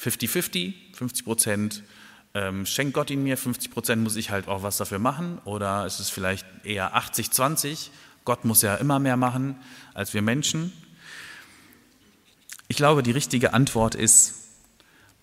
50-50, 0.00 0.74
50 0.94 1.24
Prozent 1.24 1.82
ähm, 2.34 2.66
schenkt 2.66 2.94
Gott 2.94 3.10
ihn 3.10 3.22
mir, 3.22 3.36
50 3.36 3.70
Prozent 3.70 4.02
muss 4.02 4.16
ich 4.16 4.30
halt 4.30 4.48
auch 4.48 4.62
was 4.62 4.76
dafür 4.76 4.98
machen 4.98 5.38
oder 5.44 5.86
ist 5.86 5.98
es 5.98 6.10
vielleicht 6.10 6.46
eher 6.64 6.96
80-20? 6.96 7.90
Gott 8.24 8.44
muss 8.44 8.62
ja 8.62 8.76
immer 8.76 8.98
mehr 8.98 9.16
machen 9.16 9.56
als 9.94 10.14
wir 10.14 10.22
Menschen. 10.22 10.72
Ich 12.68 12.76
glaube, 12.76 13.02
die 13.02 13.10
richtige 13.10 13.54
Antwort 13.54 13.94
ist 13.94 14.34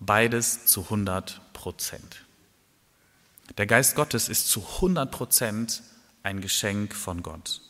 beides 0.00 0.66
zu 0.66 0.82
100 0.82 1.52
Prozent. 1.52 2.24
Der 3.56 3.66
Geist 3.66 3.94
Gottes 3.94 4.28
ist 4.28 4.48
zu 4.48 4.60
100 4.60 5.10
Prozent 5.10 5.82
ein 6.24 6.40
Geschenk 6.40 6.92
von 6.94 7.22
Gott. 7.22 7.60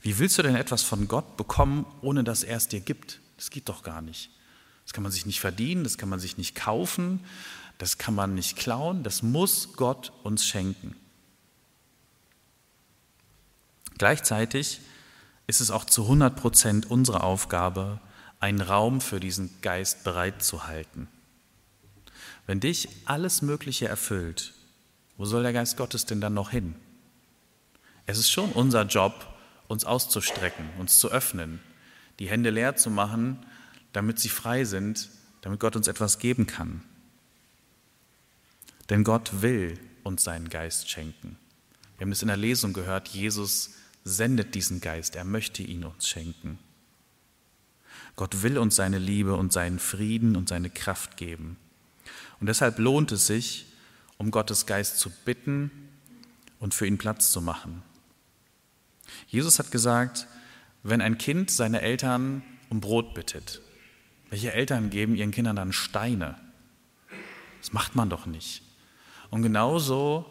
Wie 0.00 0.18
willst 0.18 0.38
du 0.38 0.42
denn 0.42 0.56
etwas 0.56 0.82
von 0.82 1.06
Gott 1.06 1.36
bekommen, 1.36 1.84
ohne 2.00 2.24
dass 2.24 2.42
er 2.42 2.56
es 2.56 2.68
dir 2.68 2.80
gibt? 2.80 3.20
Das 3.36 3.50
geht 3.50 3.68
doch 3.68 3.82
gar 3.82 4.00
nicht. 4.00 4.30
Das 4.84 4.94
kann 4.94 5.02
man 5.02 5.12
sich 5.12 5.26
nicht 5.26 5.40
verdienen, 5.40 5.84
das 5.84 5.98
kann 5.98 6.08
man 6.08 6.20
sich 6.20 6.38
nicht 6.38 6.54
kaufen, 6.54 7.20
das 7.76 7.98
kann 7.98 8.14
man 8.14 8.34
nicht 8.34 8.56
klauen, 8.56 9.02
das 9.02 9.22
muss 9.22 9.74
Gott 9.74 10.12
uns 10.22 10.46
schenken. 10.46 10.96
Gleichzeitig 13.98 14.80
ist 15.46 15.60
es 15.60 15.70
auch 15.70 15.84
zu 15.84 16.02
100 16.02 16.36
Prozent 16.36 16.90
unsere 16.90 17.22
Aufgabe, 17.22 18.00
einen 18.40 18.60
Raum 18.60 19.00
für 19.00 19.20
diesen 19.20 19.50
Geist 19.62 20.04
bereitzuhalten. 20.04 21.08
Wenn 22.46 22.60
dich 22.60 22.88
alles 23.04 23.42
Mögliche 23.42 23.88
erfüllt, 23.88 24.54
wo 25.16 25.24
soll 25.24 25.42
der 25.42 25.52
Geist 25.52 25.76
Gottes 25.76 26.06
denn 26.06 26.20
dann 26.20 26.34
noch 26.34 26.50
hin? 26.50 26.74
Es 28.06 28.18
ist 28.18 28.30
schon 28.30 28.52
unser 28.52 28.82
Job, 28.84 29.26
uns 29.68 29.84
auszustrecken, 29.84 30.68
uns 30.78 30.98
zu 30.98 31.10
öffnen, 31.10 31.60
die 32.18 32.28
Hände 32.28 32.50
leer 32.50 32.76
zu 32.76 32.90
machen, 32.90 33.44
damit 33.92 34.18
sie 34.18 34.28
frei 34.28 34.64
sind, 34.64 35.08
damit 35.40 35.58
Gott 35.58 35.74
uns 35.74 35.88
etwas 35.88 36.18
geben 36.18 36.46
kann. 36.46 36.82
Denn 38.90 39.02
Gott 39.02 39.42
will 39.42 39.78
uns 40.04 40.22
seinen 40.22 40.48
Geist 40.48 40.88
schenken. 40.88 41.36
Wir 41.96 42.04
haben 42.04 42.12
es 42.12 42.22
in 42.22 42.28
der 42.28 42.36
Lesung 42.36 42.72
gehört, 42.72 43.08
Jesus 43.08 43.70
sendet 44.04 44.54
diesen 44.54 44.80
Geist, 44.80 45.16
er 45.16 45.24
möchte 45.24 45.62
ihn 45.62 45.84
uns 45.84 46.08
schenken. 46.08 46.58
Gott 48.16 48.42
will 48.42 48.58
uns 48.58 48.76
seine 48.76 48.98
Liebe 48.98 49.34
und 49.34 49.52
seinen 49.52 49.78
Frieden 49.78 50.36
und 50.36 50.48
seine 50.48 50.70
Kraft 50.70 51.16
geben. 51.16 51.58
Und 52.40 52.48
deshalb 52.48 52.78
lohnt 52.78 53.12
es 53.12 53.26
sich, 53.26 53.66
um 54.18 54.30
Gottes 54.30 54.66
Geist 54.66 54.98
zu 54.98 55.10
bitten 55.24 55.70
und 56.58 56.74
für 56.74 56.86
ihn 56.86 56.98
Platz 56.98 57.30
zu 57.30 57.42
machen. 57.42 57.82
Jesus 59.28 59.58
hat 59.58 59.70
gesagt, 59.70 60.26
wenn 60.82 61.00
ein 61.00 61.18
Kind 61.18 61.50
seine 61.50 61.82
Eltern 61.82 62.42
um 62.70 62.80
Brot 62.80 63.14
bittet, 63.14 63.60
welche 64.30 64.52
Eltern 64.52 64.90
geben 64.90 65.14
ihren 65.14 65.30
Kindern 65.30 65.56
dann 65.56 65.72
Steine? 65.72 66.36
Das 67.60 67.72
macht 67.72 67.94
man 67.94 68.10
doch 68.10 68.26
nicht. 68.26 68.62
Und 69.30 69.42
genauso 69.42 70.24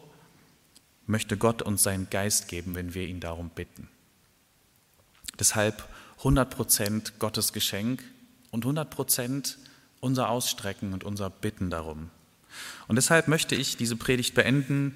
möchte 1.06 1.38
Gott 1.38 1.62
uns 1.62 1.84
seinen 1.84 2.10
Geist 2.10 2.48
geben, 2.48 2.76
wenn 2.76 2.93
wir 2.93 3.08
ihn 3.08 3.19
darum 3.19 3.50
bitten. 3.50 3.88
Deshalb 5.39 5.88
100% 6.21 7.13
Gottes 7.19 7.54
Geschenk 7.54 8.04
und 8.51 8.65
100% 8.65 9.56
unser 9.99 10.30
Ausstrecken 10.30 10.93
und 10.93 11.04
unser 11.04 11.30
Bitten 11.30 11.69
darum. 11.69 12.10
Und 12.88 12.95
deshalb 12.95 13.28
möchte 13.28 13.56
ich 13.56 13.78
diese 13.78 13.95
Predigt 13.95 14.34
beenden 14.34 14.95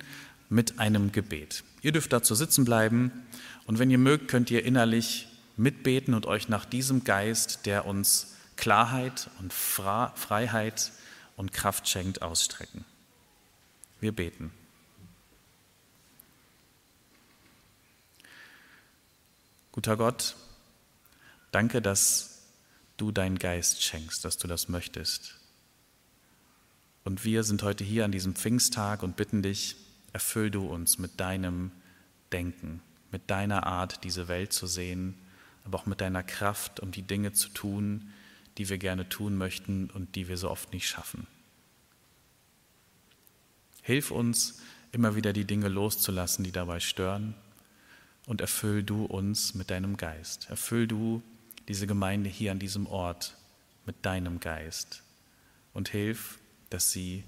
mit 0.49 0.79
einem 0.79 1.11
Gebet. 1.11 1.63
Ihr 1.81 1.91
dürft 1.91 2.13
dazu 2.13 2.35
sitzen 2.35 2.65
bleiben 2.65 3.11
und 3.65 3.79
wenn 3.79 3.91
ihr 3.91 3.97
mögt, 3.97 4.27
könnt 4.27 4.51
ihr 4.51 4.65
innerlich 4.65 5.27
mitbeten 5.57 6.13
und 6.13 6.25
euch 6.25 6.49
nach 6.49 6.65
diesem 6.65 7.03
Geist, 7.03 7.65
der 7.65 7.85
uns 7.85 8.35
Klarheit 8.55 9.29
und 9.39 9.53
Freiheit 9.53 10.91
und 11.37 11.53
Kraft 11.53 11.87
schenkt, 11.87 12.21
ausstrecken. 12.21 12.85
Wir 13.99 14.11
beten. 14.11 14.51
Guter 19.71 19.97
Gott, 19.97 20.35
danke, 21.51 21.81
dass 21.81 22.47
du 22.97 23.11
deinen 23.11 23.39
Geist 23.39 23.83
schenkst, 23.83 24.25
dass 24.25 24.37
du 24.37 24.47
das 24.47 24.69
möchtest. 24.69 25.35
Und 27.03 27.23
wir 27.23 27.43
sind 27.43 27.63
heute 27.63 27.83
hier 27.83 28.05
an 28.05 28.11
diesem 28.11 28.35
Pfingsttag 28.35 29.03
und 29.03 29.15
bitten 29.15 29.41
dich, 29.41 29.75
erfüll 30.13 30.51
du 30.51 30.67
uns 30.67 30.97
mit 30.97 31.19
deinem 31.19 31.71
Denken, 32.31 32.81
mit 33.11 33.29
deiner 33.29 33.65
Art, 33.65 34.03
diese 34.03 34.27
Welt 34.27 34.53
zu 34.53 34.67
sehen, 34.67 35.15
aber 35.65 35.79
auch 35.79 35.85
mit 35.85 36.01
deiner 36.01 36.23
Kraft, 36.23 36.79
um 36.79 36.91
die 36.91 37.01
Dinge 37.01 37.33
zu 37.33 37.49
tun, 37.49 38.11
die 38.57 38.69
wir 38.69 38.77
gerne 38.77 39.07
tun 39.07 39.37
möchten 39.37 39.89
und 39.89 40.15
die 40.15 40.27
wir 40.27 40.37
so 40.37 40.49
oft 40.49 40.73
nicht 40.73 40.87
schaffen. 40.87 41.27
Hilf 43.81 44.11
uns, 44.11 44.59
immer 44.91 45.15
wieder 45.15 45.33
die 45.33 45.45
Dinge 45.45 45.69
loszulassen, 45.69 46.43
die 46.43 46.51
dabei 46.51 46.79
stören, 46.79 47.35
und 48.25 48.41
erfüll 48.41 48.83
du 48.83 49.05
uns 49.05 49.55
mit 49.55 49.71
deinem 49.71 49.97
Geist. 49.97 50.47
Erfüll 50.49 50.87
du 50.87 51.23
diese 51.69 51.87
Gemeinde 51.87 52.29
hier 52.29 52.51
an 52.51 52.59
diesem 52.59 52.87
Ort 52.87 53.37
mit 53.85 53.95
deinem 54.05 54.39
Geist 54.39 55.03
und 55.73 55.87
hilf, 55.87 56.39
dass 56.69 56.91
sie 56.91 57.23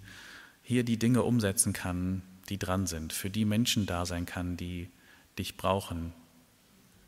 hier 0.64 0.84
die 0.84 0.98
Dinge 0.98 1.24
umsetzen 1.24 1.74
kann, 1.74 2.24
die 2.50 2.58
dran 2.58 2.88
sind, 2.88 3.14
für 3.14 3.30
die 3.30 3.46
Menschen 3.46 3.86
da 3.86 4.06
sein 4.06 4.26
kann, 4.26 4.58
die 4.58 4.90
dich 5.38 5.58
brauchen, 5.58 6.12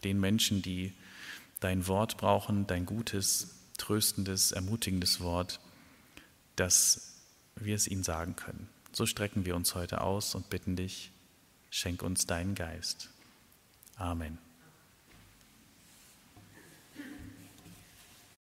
den 0.04 0.19
Menschen, 0.19 0.62
die 0.62 0.93
dein 1.60 1.88
Wort 1.88 2.17
brauchen, 2.17 2.67
dein 2.67 2.86
gutes, 2.86 3.56
tröstendes, 3.78 4.52
ermutigendes 4.52 5.19
Wort, 5.19 5.60
dass 6.56 7.15
wir 7.56 7.76
es 7.76 7.88
ihnen 7.88 8.04
sagen 8.04 8.36
können. 8.36 8.69
So 8.91 9.06
strecken 9.06 9.46
wir 9.46 9.56
uns 9.56 9.74
heute 9.74 10.02
aus 10.02 10.36
und 10.36 10.50
bitten 10.50 10.76
dich, 10.76 11.12
schenk 11.72 12.04
uns 12.04 12.28
deinen 12.28 12.54
Geist. 12.54 13.10
Amen. 13.96 14.38